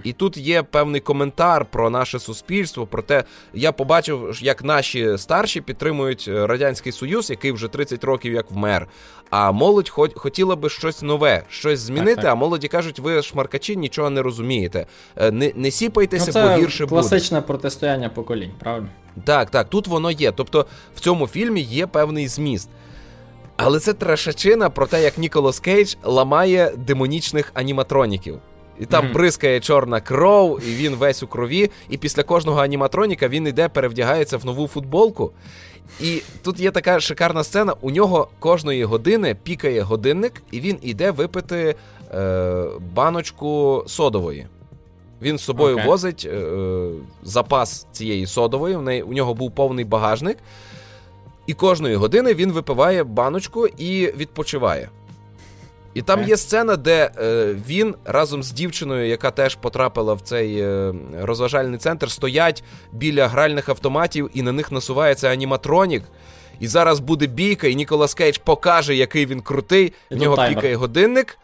[0.05, 2.87] І тут є певний коментар про наше суспільство.
[2.87, 8.33] Про те, я побачив, як наші старші підтримують е, радянський союз, який вже 30 років
[8.33, 8.89] як вмер.
[9.31, 12.15] А молодь хотіла би щось нове, щось змінити.
[12.15, 12.33] Так, так.
[12.33, 14.87] А молоді кажуть, ви шмаркачі нічого не розумієте.
[15.17, 17.01] Е, не не сіпайтеся, ну, це бо гірше буде.
[17.01, 18.89] класичне протистояння поколінь, правильно?
[19.25, 20.33] Так, так, тут воно є.
[20.33, 22.69] Тобто в цьому фільмі є певний зміст.
[23.57, 28.39] Але це трешачина про те, як Ніколас Кейдж ламає демонічних аніматроніків.
[28.81, 29.13] І там mm-hmm.
[29.13, 31.71] бризкає чорна кров, і він весь у крові.
[31.89, 35.33] І після кожного аніматроніка він йде, перевдягається в нову футболку.
[36.01, 37.75] І тут є така шикарна сцена.
[37.81, 41.75] У нього кожної години пікає годинник, і він іде випити
[42.15, 42.65] е,
[42.95, 44.47] баночку содової.
[45.23, 45.87] Він з собою okay.
[45.87, 46.91] возить е,
[47.23, 48.77] запас цієї содової.
[48.77, 50.39] У, неї, у нього був повний багажник.
[51.47, 54.89] І кожної години він випиває баночку і відпочиває.
[55.95, 60.61] І там є сцена, де е, він разом з дівчиною, яка теж потрапила в цей
[60.61, 66.03] е, розважальний центр, стоять біля гральних автоматів, і на них насувається аніматронік.
[66.61, 69.93] І зараз буде бійка, і Ніколас Кейдж покаже, який він крутий.
[70.11, 70.57] В нього таймер.
[70.57, 71.39] пікає годинник.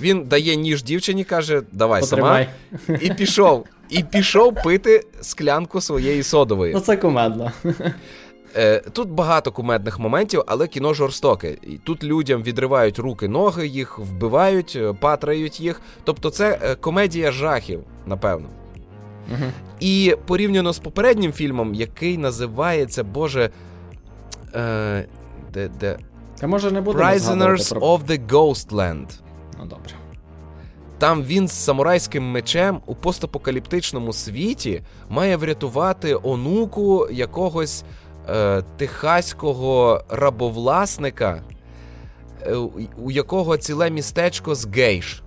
[0.00, 2.48] Він дає ніж дівчині, каже, давай Потримай.
[2.86, 2.98] сама.
[3.02, 3.66] І пішов.
[3.90, 6.74] І пішов пити склянку своєї содової.
[6.74, 7.52] Оце кумедно.
[7.64, 7.94] Е,
[8.92, 11.56] Тут багато кумедних моментів, але кіно жорстоке.
[11.62, 15.80] І Тут людям відривають руки, ноги, їх вбивають, е, патрають їх.
[16.04, 18.48] Тобто, це е, комедія жахів, напевно.
[19.32, 19.50] Угу.
[19.80, 23.50] І порівняно з попереднім фільмом, який називається Боже.
[24.54, 25.06] Е,
[25.52, 25.98] де, де...
[26.40, 27.80] Та може не Prisoners про...
[27.80, 29.06] of the Ghostland.
[29.58, 29.92] Ну, добре.
[30.98, 37.84] Там він з самурайським мечем у постапокаліптичному світі має врятувати онуку якогось
[38.30, 41.42] е, техаського рабовласника,
[42.42, 42.54] е,
[43.02, 45.22] у якого ціле містечко з гейш.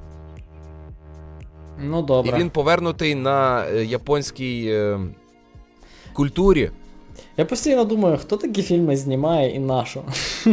[1.80, 2.38] Ну, добре.
[2.38, 5.00] І він повернутий на е, японській е,
[6.14, 6.72] культурі.
[7.38, 10.04] Я постійно думаю, хто такі фільми знімає і на що?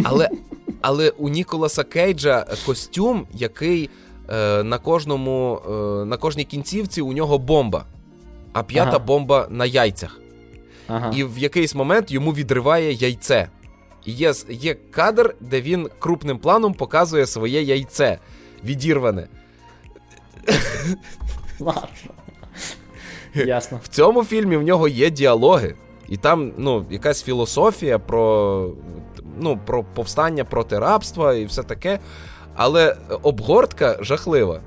[0.05, 0.28] Але
[0.80, 3.90] але у Ніколаса Кейджа костюм, який
[4.30, 7.84] е, на кожному, е, на кожній кінцівці у нього бомба,
[8.53, 8.98] а п'ята ага.
[8.98, 10.20] бомба на яйцях.
[10.91, 11.12] Ага.
[11.16, 13.49] І в якийсь момент йому відриває яйце.
[14.05, 18.18] І є є кадр, де він крупним планом показує своє яйце
[18.64, 19.28] відірване.
[23.34, 23.80] Ясно.
[23.82, 25.74] В цьому фільмі в нього є діалоги.
[26.09, 28.72] І там ну, якась філософія про
[29.38, 31.99] ну, про повстання проти рабства і все таке.
[32.57, 34.61] Але обгортка жахлива.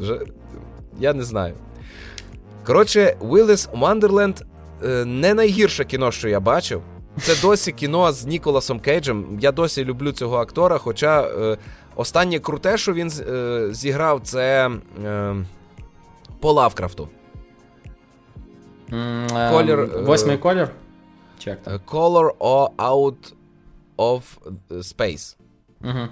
[0.00, 0.20] Ж...
[0.98, 1.54] Я не знаю.
[2.66, 4.42] Коротше, Willis Wonderland
[5.04, 6.82] не найгірше кіно, що я бачив.
[7.18, 9.38] Це досі кіно з Ніколасом Кейджем.
[9.40, 10.78] Я досі люблю цього актора.
[10.78, 11.58] Хоча е,
[11.96, 14.70] останнє круте, що він е, зіграв, це
[15.04, 15.36] е,
[16.40, 17.08] по Лавкрафту.
[18.90, 20.70] Mm, колір, Восьмий колір?
[21.38, 21.56] Чи
[21.86, 22.36] Color
[22.76, 23.32] Out
[23.98, 24.22] of
[24.70, 25.36] Space.
[25.84, 26.08] Угу.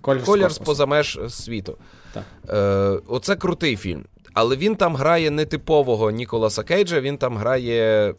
[0.00, 1.78] Колір, Колір з поза меж світу.
[2.12, 2.24] Так.
[2.48, 4.04] Е, Оце крутий фільм.
[4.34, 8.14] Але він там грає не типового Ніколаса Кейджа, він там грає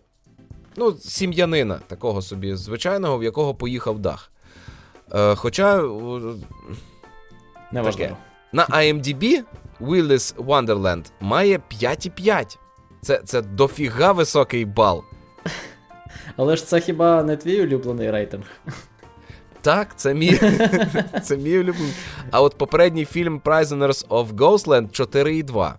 [0.76, 4.32] ну, сім'янина такого собі звичайного, в якого поїхав дах.
[5.14, 5.84] Е, Хоча.
[7.72, 8.18] Неважливо.
[8.53, 9.43] На IMDb
[9.82, 12.57] Willis Wonderland має 5,5.
[13.01, 15.03] Це це дофіга високий бал.
[16.38, 18.43] Але ж це хіба не твій улюблений рейтинг?
[19.62, 20.34] Так, це мій
[21.24, 21.93] це мій улюблений.
[22.32, 25.74] А от попередній фільм Prisoners of Ghostland 4,2.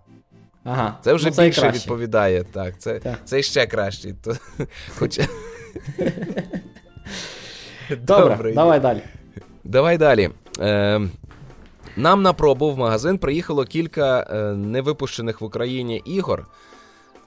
[0.65, 2.45] Ага, Це вже ну, більше відповідає.
[2.45, 3.19] Так, це так.
[3.25, 4.15] це ще кращий.
[4.25, 4.37] То,
[4.99, 5.21] хоч...
[7.91, 9.03] Добре, Добре, давай далі.
[9.65, 10.31] Давай далі.
[10.61, 11.01] Е,
[11.97, 16.47] Нам на пробу в магазин приїхало кілька е, невипущених в Україні ігор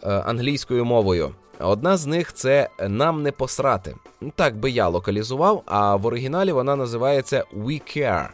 [0.03, 1.31] е, англійською мовою.
[1.59, 3.95] Одна з них це Нам не посрати.
[4.36, 8.27] Так би я локалізував, а в оригіналі вона називається We Care.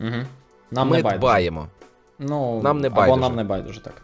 [0.00, 0.26] Угу.
[0.70, 1.68] Нам Ми не дбаємо.
[2.18, 3.12] Ну, Нам не байдуже.
[3.12, 4.02] Або нам не байдуже, так.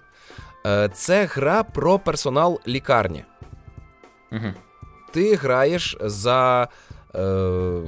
[0.67, 3.25] Е, це гра про персонал лікарні.
[4.33, 4.53] Угу.
[5.13, 6.69] Ти граєш за
[7.15, 7.83] е,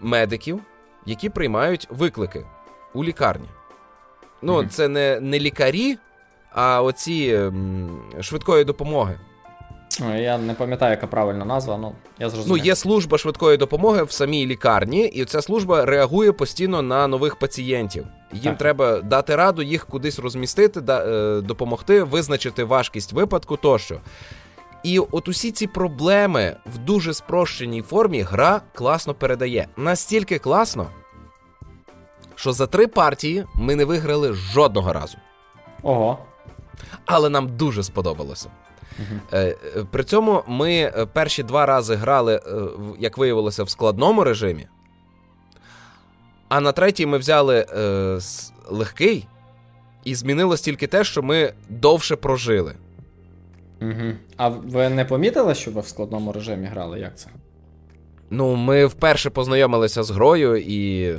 [0.00, 0.60] медиків,
[1.06, 2.46] які приймають виклики
[2.94, 3.48] у лікарні.
[4.42, 4.66] Ну, угу.
[4.66, 5.98] це не не лікарі,
[6.52, 9.20] а оці м, швидкої допомоги.
[10.00, 12.58] Я не пам'ятаю, яка правильна назва, ну я зрозумів.
[12.58, 17.36] Ну, є служба швидкої допомоги в самій лікарні, і ця служба реагує постійно на нових
[17.36, 18.06] пацієнтів.
[18.32, 18.58] Їм так.
[18.58, 24.00] треба дати раду, їх кудись розмістити, е, допомогти, визначити важкість випадку тощо.
[24.82, 29.68] І от усі ці проблеми в дуже спрощеній формі гра класно передає.
[29.76, 30.86] Настільки класно,
[32.34, 35.18] що за три партії ми не виграли жодного разу.
[35.82, 36.18] Ого.
[37.06, 38.50] Але нам дуже сподобалося.
[39.00, 39.86] Uh-huh.
[39.90, 42.40] При цьому ми перші два рази грали,
[42.98, 44.66] як виявилося, в складному режимі.
[46.48, 48.18] А на третій ми взяли е,
[48.68, 49.26] легкий,
[50.04, 52.74] і змінилось тільки те, що ми довше прожили.
[53.80, 54.12] Угу.
[54.36, 57.00] А ви не помітили, що ви в складному режимі грали?
[57.00, 57.28] Як це?
[58.30, 61.14] Ну, ми вперше познайомилися з грою і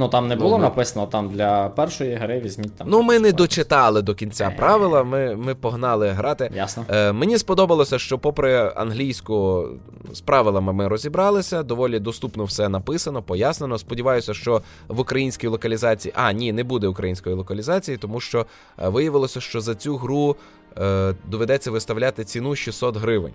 [0.00, 2.86] Ну там не було ну, написано там для першої гри візьміть там.
[2.90, 4.56] Ну, ми не дочитали до кінця е.
[4.58, 6.50] правила, ми ми погнали грати.
[6.54, 6.84] Ясно.
[6.90, 9.68] Е, Мені сподобалося, що, попри англійську,
[10.12, 13.78] з правилами ми розібралися, доволі доступно все написано, пояснено.
[13.78, 16.14] Сподіваюся, що в українській локалізації.
[16.16, 18.46] А, ні, не буде української локалізації, тому що
[18.78, 20.36] е, виявилося, що за цю гру
[20.78, 23.32] е, доведеться виставляти ціну 600 гривень.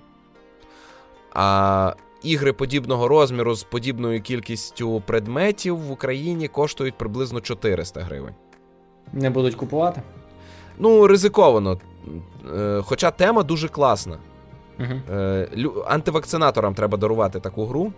[1.33, 1.93] А
[2.25, 8.33] ігри подібного розміру з подібною кількістю предметів в Україні коштують приблизно 400 гривень.
[9.13, 10.01] Не будуть купувати?
[10.77, 11.77] Ну, ризиковано.
[12.57, 14.17] Е, хоча тема дуже класна.
[14.79, 15.71] Угу.
[15.87, 17.93] Антивакцинаторам треба дарувати таку гру,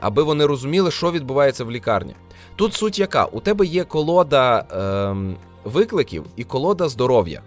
[0.00, 2.14] аби вони розуміли, що відбувається в лікарні.
[2.56, 3.24] Тут суть яка?
[3.24, 5.16] У тебе є колода е,
[5.64, 7.42] викликів і колода здоров'я.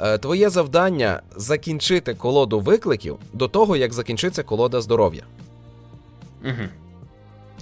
[0.00, 5.22] Е, твоє завдання закінчити колоду викликів до того, як закінчиться колода здоров'я.
[6.44, 6.68] Угу.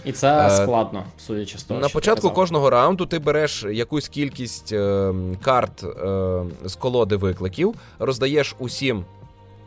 [0.05, 1.81] І це е, складно, судячи з того.
[1.81, 5.13] На початку кожного раунду ти береш якусь кількість е,
[5.43, 9.05] карт е, з колоди викликів, роздаєш усім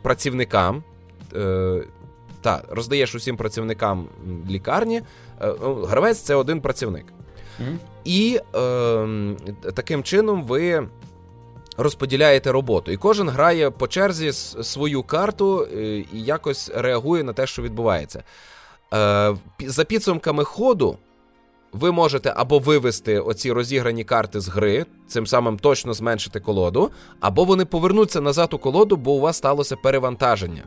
[0.02, 0.82] працівникам.
[1.34, 1.82] Е,
[2.40, 4.08] та, роздаєш усім працівникам
[4.50, 5.02] лікарні.
[5.42, 5.54] Е,
[5.84, 7.06] гравець це один працівник.
[7.60, 9.36] mm І ем,
[9.74, 10.88] таким чином ви
[11.76, 12.92] розподіляєте роботу.
[12.92, 18.22] І кожен грає по черзі свою карту е, і якось реагує на те, що відбувається.
[18.94, 20.98] Е, за підсумками ходу.
[21.72, 27.44] Ви можете або вивести оці розіграні карти з гри, цим самим точно зменшити колоду, або
[27.44, 30.62] вони повернуться назад у колоду, бо у вас сталося перевантаження.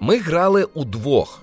[0.00, 1.42] Ми грали удвох.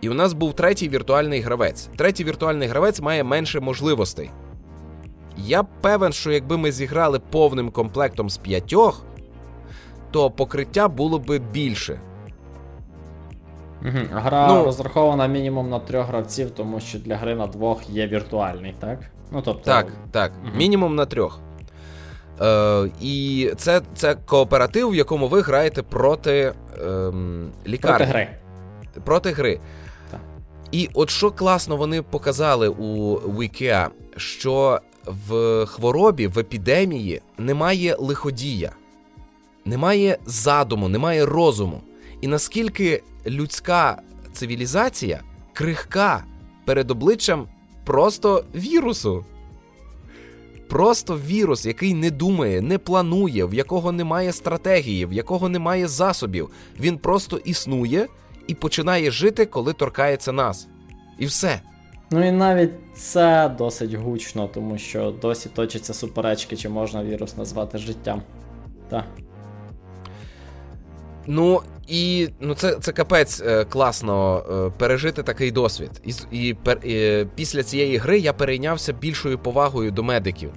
[0.00, 1.88] І у нас був третій віртуальний гравець.
[1.96, 4.30] Третій віртуальний гравець має менше можливостей.
[5.36, 9.04] Я певен, що якби ми зіграли повним комплектом з п'ятьох,
[10.10, 12.00] то покриття було би більше.
[13.82, 13.98] Угу.
[14.12, 18.74] Гра ну, розрахована мінімум на трьох гравців, тому що для гри на двох є віртуальний,
[18.80, 18.98] так?
[19.30, 19.64] Ну, тобто...
[19.64, 20.32] Так, так.
[20.44, 20.52] Угу.
[20.56, 21.40] Мінімум на трьох.
[22.40, 27.12] Е, І це це кооператив, в якому ви граєте проти е,
[27.66, 27.96] лікарні.
[27.96, 28.28] Проти гри.
[29.04, 29.60] Проти гри.
[30.10, 30.20] Так.
[30.72, 38.72] І от що класно вони показали у Wikea, що в хворобі, в епідемії немає лиходія,
[39.64, 41.80] немає задуму, немає розуму.
[42.20, 44.02] І наскільки людська
[44.32, 45.20] цивілізація
[45.52, 46.24] крихка
[46.64, 47.48] перед обличчям
[47.84, 49.24] просто вірусу.
[50.68, 56.50] Просто вірус, який не думає, не планує, в якого немає стратегії, в якого немає засобів.
[56.80, 58.06] Він просто існує
[58.46, 60.68] і починає жити, коли торкається нас.
[61.18, 61.60] І все.
[62.10, 67.78] Ну і навіть це досить гучно, тому що досі точаться суперечки, чи можна вірус назвати
[67.78, 68.22] життям.
[68.88, 69.04] Так.
[71.26, 75.90] Ну, і ну, це це капець е, класно е, пережити такий досвід.
[76.04, 80.52] І і, і після цієї гри я перейнявся більшою повагою до медиків.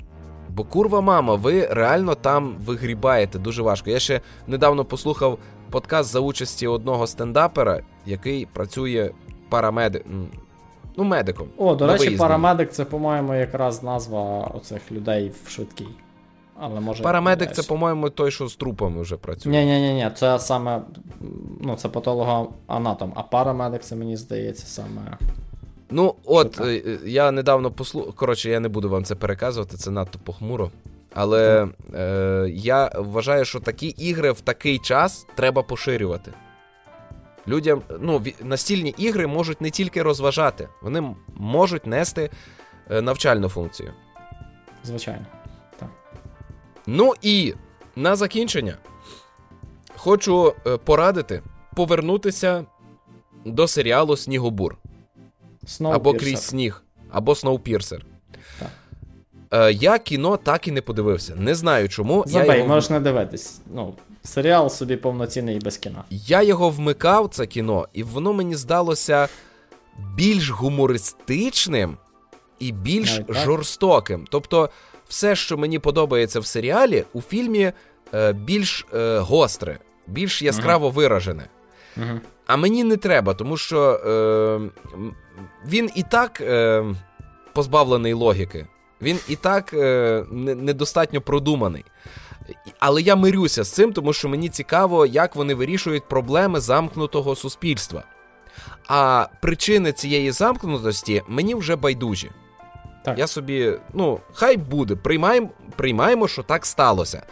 [0.49, 3.89] Бо курва мама, ви реально там вигрібаєте дуже важко.
[3.89, 9.11] Я ще недавно послухав подкаст за участі одного стендапера, який працює
[9.49, 10.29] парамедиком.
[10.97, 11.47] Ну, медиком.
[11.57, 12.19] О, до речі, виїзді.
[12.19, 15.87] парамедик це, по-моєму, якраз назва оцих людей в швидкій.
[16.59, 17.03] Але може.
[17.03, 19.51] Парамедик це, по-моєму, той, що з трупами вже працює.
[19.51, 20.81] Ні, ні, ні, ні, це саме.
[21.61, 25.17] Ну, це патологоанатом, а парамедик, це мені здається, саме.
[25.89, 26.61] Ну, от.
[26.61, 28.13] Е, я недавно послухав.
[28.13, 30.71] Коротше, я не буду вам це переказувати, це надто похмуро.
[31.13, 36.31] Але е, я вважаю, що такі ігри в такий час треба поширювати.
[37.47, 42.29] Людям ну, настільні ігри можуть не тільки розважати, вони можуть нести
[42.91, 43.93] е, навчальну функцію.
[44.83, 45.25] Звичайно.
[45.79, 45.89] так.
[46.87, 47.53] Ну і
[47.95, 48.77] на закінчення
[49.95, 51.41] хочу е, порадити
[51.75, 52.65] повернутися
[53.45, 54.77] до серіалу Снігобур.
[55.81, 58.05] Або Крізь сніг, або Сноупірсер.
[59.51, 61.35] Е, я кіно так і не подивився.
[61.35, 62.23] Не знаю чому.
[62.27, 62.67] Забей, я його...
[62.67, 63.61] можеш не дивитись.
[63.73, 63.93] Ну,
[64.27, 66.03] Серіал собі повноцінний і без кіно.
[66.09, 69.27] Я його вмикав, це кіно, і воно мені здалося
[70.15, 71.97] більш гумористичним
[72.59, 74.25] і більш жорстоким.
[74.29, 74.69] Тобто,
[75.07, 77.71] все, що мені подобається в серіалі, у фільмі
[78.13, 81.47] е, більш е, гостре, більш яскраво uh виражене.
[81.97, 84.87] uh А мені не треба, тому що е,
[85.67, 86.85] він і так е,
[87.53, 88.67] позбавлений логіки.
[89.01, 91.85] Він і так е, недостатньо продуманий.
[92.79, 98.03] Але я мирюся з цим, тому що мені цікаво, як вони вирішують проблеми замкнутого суспільства.
[98.87, 102.31] А причини цієї замкнутості мені вже байдужі.
[103.05, 103.19] Так.
[103.19, 107.23] Я собі, ну, хай буде, приймаємо, приймаємо, що так сталося.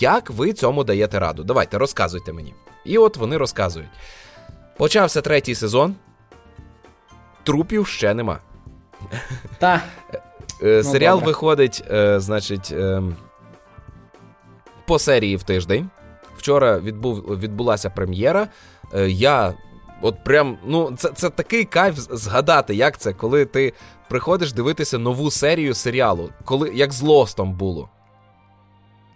[0.00, 1.44] Як ви цьому даєте раду?
[1.44, 2.54] Давайте, розказуйте мені.
[2.84, 3.88] І от вони розказують.
[4.76, 5.94] Почався третій сезон,
[7.42, 8.38] трупів ще нема.
[9.58, 9.80] Так.
[10.12, 10.20] Е,
[10.62, 13.02] ну, серіал ну, виходить, е, значить, е,
[14.86, 15.90] по серії в тиждень.
[16.36, 18.48] Вчора відбув, відбулася прем'єра.
[18.94, 19.54] Е, я
[20.02, 23.72] от прям, ну, це це такий кайф згадати, як це, коли ти
[24.08, 27.88] приходиш дивитися нову серію серіалу, коли як з Лостом було.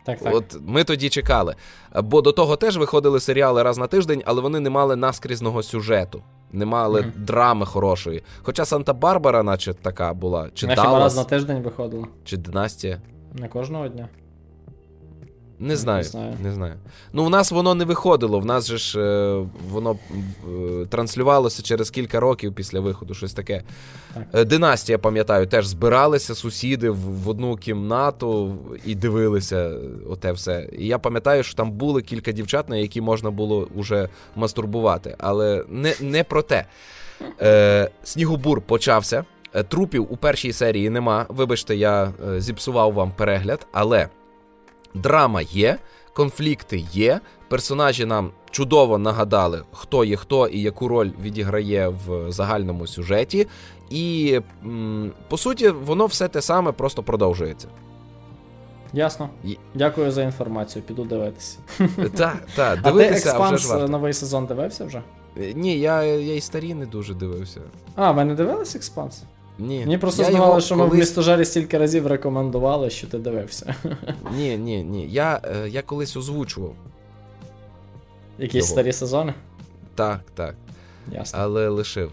[0.05, 0.35] Так, так.
[0.35, 1.55] От ми тоді чекали.
[2.03, 6.23] Бо до того теж виходили серіали раз на тиждень, але вони не мали наскрізного сюжету,
[6.53, 7.17] не мали mm-hmm.
[7.17, 8.23] драми хорошої.
[8.43, 10.51] Хоча Санта-Барбара, наче така була.
[10.55, 12.09] Чи Даллас, раз на тиждень виходило.
[12.25, 13.01] Чи Династія.
[13.33, 14.09] Не кожного дня.
[15.59, 16.37] Не знаю, не знаю.
[16.43, 16.75] Не знаю.
[17.13, 18.41] Ну, в нас воно не виходило.
[18.41, 19.99] В нас же ж е, воно
[20.83, 23.63] е, транслювалося через кілька років після виходу, щось таке.
[24.15, 24.25] Так.
[24.33, 29.73] Е, Династія, пам'ятаю, теж збиралися сусіди в, в одну кімнату і дивилися
[30.11, 30.69] оте все.
[30.79, 35.17] І я пам'ятаю, що там були кілька дівчат, на які можна було уже мастурбувати.
[35.19, 36.67] Але не не про те.
[37.41, 39.25] Е, Снігобур почався.
[39.55, 41.27] Е, трупів у першій серії нема.
[41.29, 44.09] Вибачте, я е, зіпсував вам перегляд, але
[44.97, 45.79] драма є,
[46.13, 47.21] конфлікти є.
[47.49, 53.47] Персонажі нам чудово нагадали, хто є хто і яку роль відіграє в загальному сюжеті.
[53.91, 54.41] І
[55.29, 57.69] по суті, воно все те саме просто продовжується.
[58.93, 59.29] Ясно.
[59.75, 60.83] Дякую за інформацію.
[60.83, 61.59] Піду дивитися.
[62.17, 65.03] Так, так, дивитися, а ти вже новий сезон дивився вже?
[65.41, 67.61] Е, ні, я я і старі не дуже дивився.
[67.95, 69.23] А, ви не дивились Експанс?
[69.59, 69.81] Ні.
[69.81, 70.91] Мені просто здавалося, що колись...
[70.91, 73.75] ми в містожарі стільки разів рекомендували, що ти дивився.
[74.37, 75.09] Ні, ні, ні.
[75.09, 76.75] Я е, я колись озвучував.
[78.39, 78.67] Якісь його.
[78.69, 79.35] старі сезони?
[79.95, 80.55] Так, так.
[81.13, 81.39] Ясно.
[81.43, 82.11] Але лишив.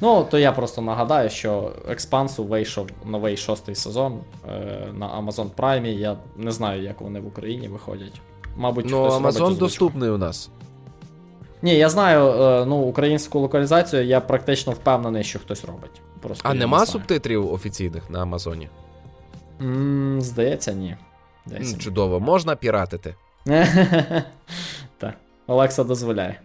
[0.00, 5.86] Ну, то я просто нагадаю, що Експансу вийшов новий шостий сезон е, на Amazon Prime.
[5.86, 8.20] Я не знаю, як вони в Україні виходять.
[8.56, 10.50] Мабуть, Ну, Amazon доступний у нас.
[11.62, 16.00] Ні, я знаю е, ну, українську локалізацію, я практично впевнений, що хтось робить.
[16.26, 18.68] Просто А нема не субтитрів офіційних на Амазоні?
[19.60, 20.96] Mm, здається, ні.
[21.46, 23.14] Здається, Чудово, можна піратити.
[24.98, 25.14] Так,
[25.46, 26.40] Олекса дозволяє.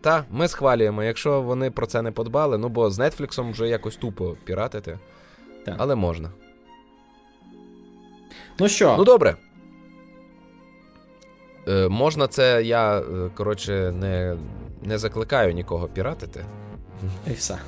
[0.00, 3.96] Так, ми схвалюємо, якщо вони про це не подбали, ну бо з Нетфліксом вже якось
[3.96, 4.98] тупо піратити.
[5.64, 5.74] Так.
[5.78, 6.30] Але можна.
[8.58, 8.94] Ну що?
[8.98, 9.36] Ну добре.
[11.68, 14.36] Е, Можна це я, е, коротше, не
[14.82, 16.44] не закликаю нікого піратити.
[17.26, 17.58] І все.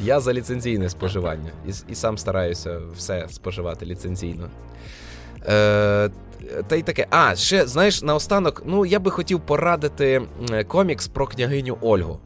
[0.00, 1.50] Я за ліцензійне споживання.
[1.68, 4.48] І і сам стараюся все споживати ліцензійно.
[5.48, 6.10] Е,
[6.68, 7.06] Та й таке.
[7.10, 10.22] А, ще, знаєш, наостанок, ну, я би хотів порадити
[10.66, 12.18] комікс про княгиню Ольгу.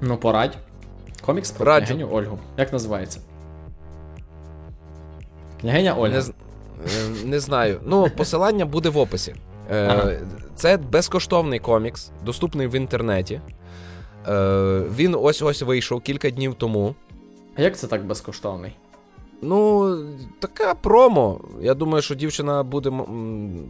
[0.00, 0.56] Ну, порадь.
[1.26, 1.86] Комікс про Раджу.
[1.86, 2.38] княгиню Ольгу.
[2.56, 3.20] Як називається?
[5.60, 6.14] Княгиня Ольга.
[6.16, 7.80] Не, е, не знаю.
[7.84, 9.34] Ну, посилання буде в описі.
[9.70, 10.12] Е, ага.
[10.54, 13.40] Це безкоштовний комікс, доступний в інтернеті.
[14.28, 16.94] Е, Він ось ось вийшов кілька днів тому.
[17.54, 18.72] А як це так безкоштовний?
[19.42, 19.96] Ну,
[20.38, 21.40] така промо.
[21.60, 22.92] Я думаю, що дівчина буде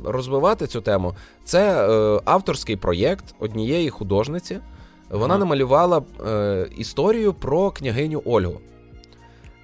[0.05, 1.15] розвивати цю тему.
[1.45, 4.61] Це е, авторський проєкт однієї художниці.
[5.11, 5.39] Вона ага.
[5.39, 8.61] намалювала е, історію про княгиню Ольгу.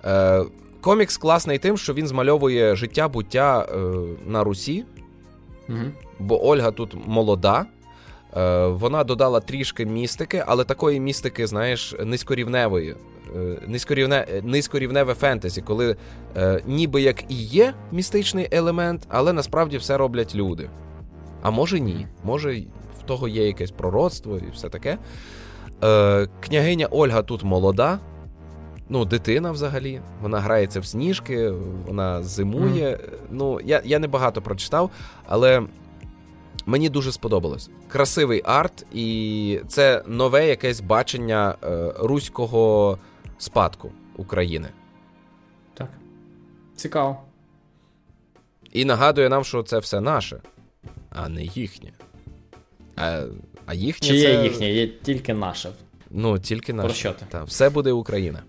[0.04, 0.44] Е,
[0.80, 3.76] Комікс класний тим, що він змальовує життя буття е,
[4.26, 4.84] на Русі.
[5.68, 5.78] Угу.
[6.18, 7.66] Бо Ольга тут молода.
[8.36, 12.96] Е, Вона додала трішки містики, але такої містики, знаєш, низькорівневої.
[13.36, 15.96] Е, низькорівне, Низькорівневе фентезі, коли
[16.36, 20.70] е, ніби як і є містичний елемент, але насправді все роблять люди.
[21.42, 22.06] А може ні.
[22.24, 22.62] Може,
[23.00, 24.98] в того є якесь пророцтво і все таке.
[25.84, 27.98] Е, Княгиня Ольга тут молода.
[28.88, 31.52] Ну, дитина взагалі, вона грається в сніжки,
[31.86, 32.86] вона зимує.
[32.86, 32.98] Mm.
[33.30, 34.90] Ну, я я не багато прочитав,
[35.26, 35.62] але
[36.66, 37.70] мені дуже сподобалось.
[37.88, 42.98] Красивий арт, і це нове якесь бачення е, руського
[43.38, 44.68] спадку України.
[45.74, 45.88] Так.
[46.76, 47.20] Цікаво.
[48.72, 50.40] І нагадує нам, що це все наше,
[51.10, 51.92] а не їхнє.
[52.96, 53.22] А
[53.66, 54.32] а їхнє Чи це...
[54.32, 55.70] є їхнє, є тільки наше.
[56.10, 56.86] Ну, тільки наше.
[56.88, 57.26] Про що ти?
[57.28, 58.42] Так, все буде Україна.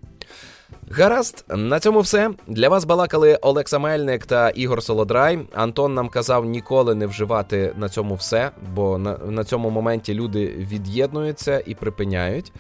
[0.89, 2.32] Гаразд, на цьому все.
[2.47, 5.39] Для вас балакали Олекса Мельник та Ігор Солодрай.
[5.53, 10.47] Антон нам казав ніколи не вживати на цьому все, бо на на цьому моменті люди
[10.47, 12.51] від'єднуються і припиняють.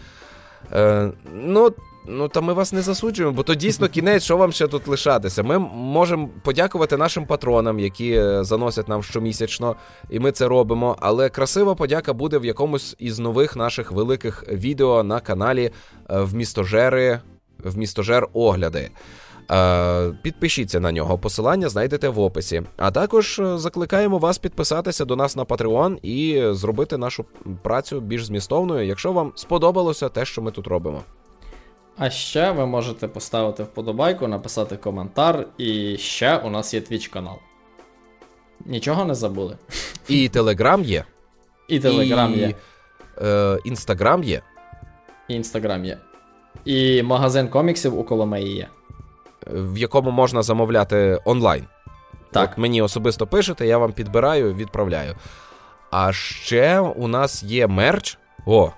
[0.73, 1.73] Е, Ну,
[2.09, 5.43] Ну, та ми вас не засуджуємо, бо то дійсно кінець, що вам ще тут лишатися.
[5.43, 9.75] Ми можемо подякувати нашим патронам, які е, заносять нам щомісячно,
[10.09, 10.97] і ми це робимо.
[10.99, 15.71] Але красива подяка буде в якомусь із нових наших великих відео на каналі
[16.09, 17.19] е, в містожери,
[17.63, 18.89] в містожер огляди.
[19.51, 22.63] Е, підпишіться на нього, посилання знайдете в описі.
[22.77, 27.25] А також закликаємо вас підписатися до нас на Patreon і зробити нашу
[27.63, 31.03] працю більш змістовною, якщо вам сподобалося те, що ми тут робимо.
[31.97, 37.35] А ще ви можете поставити вподобайку, написати коментар, і ще у нас є Twitch канал.
[38.65, 39.57] Нічого не забули.
[40.07, 41.03] І Телеграм є.
[41.67, 42.55] І Телеграм є.
[43.21, 44.41] Е, Інстаграм є.
[45.27, 45.97] І Інстаграм є.
[46.67, 48.67] І магазин коміксів у Коломиї є.
[49.47, 51.63] В якому можна замовляти онлайн.
[52.31, 52.49] Так.
[52.51, 55.15] От Мені особисто пишете, я вам підбираю, відправляю.
[55.91, 58.17] А ще у нас є мерч.
[58.45, 58.71] О,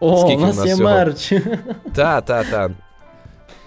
[0.00, 0.90] О, Скільки у нас, у нас є всього?
[0.90, 1.32] мерч.
[1.94, 2.70] Та, та, та.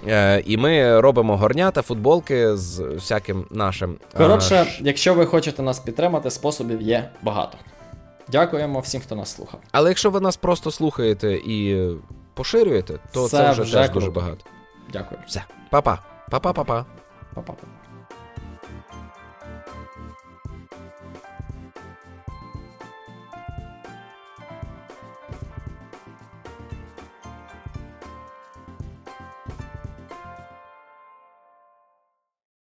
[0.07, 3.97] Е, І ми робимо горнята, футболки з всяким нашим.
[4.17, 4.84] Коротше, а...
[4.84, 7.57] якщо ви хочете нас підтримати, способів є багато.
[8.28, 9.59] Дякуємо всім, хто нас слухав.
[9.72, 11.88] Але якщо ви нас просто слухаєте і
[12.34, 13.99] поширюєте, то це, це вже, теж круто.
[13.99, 14.45] дуже багато.
[14.93, 15.21] Дякую.
[15.27, 15.99] Все, Па-па.
[16.30, 16.86] Па-па-па-па.
[17.34, 17.67] Па-па-па.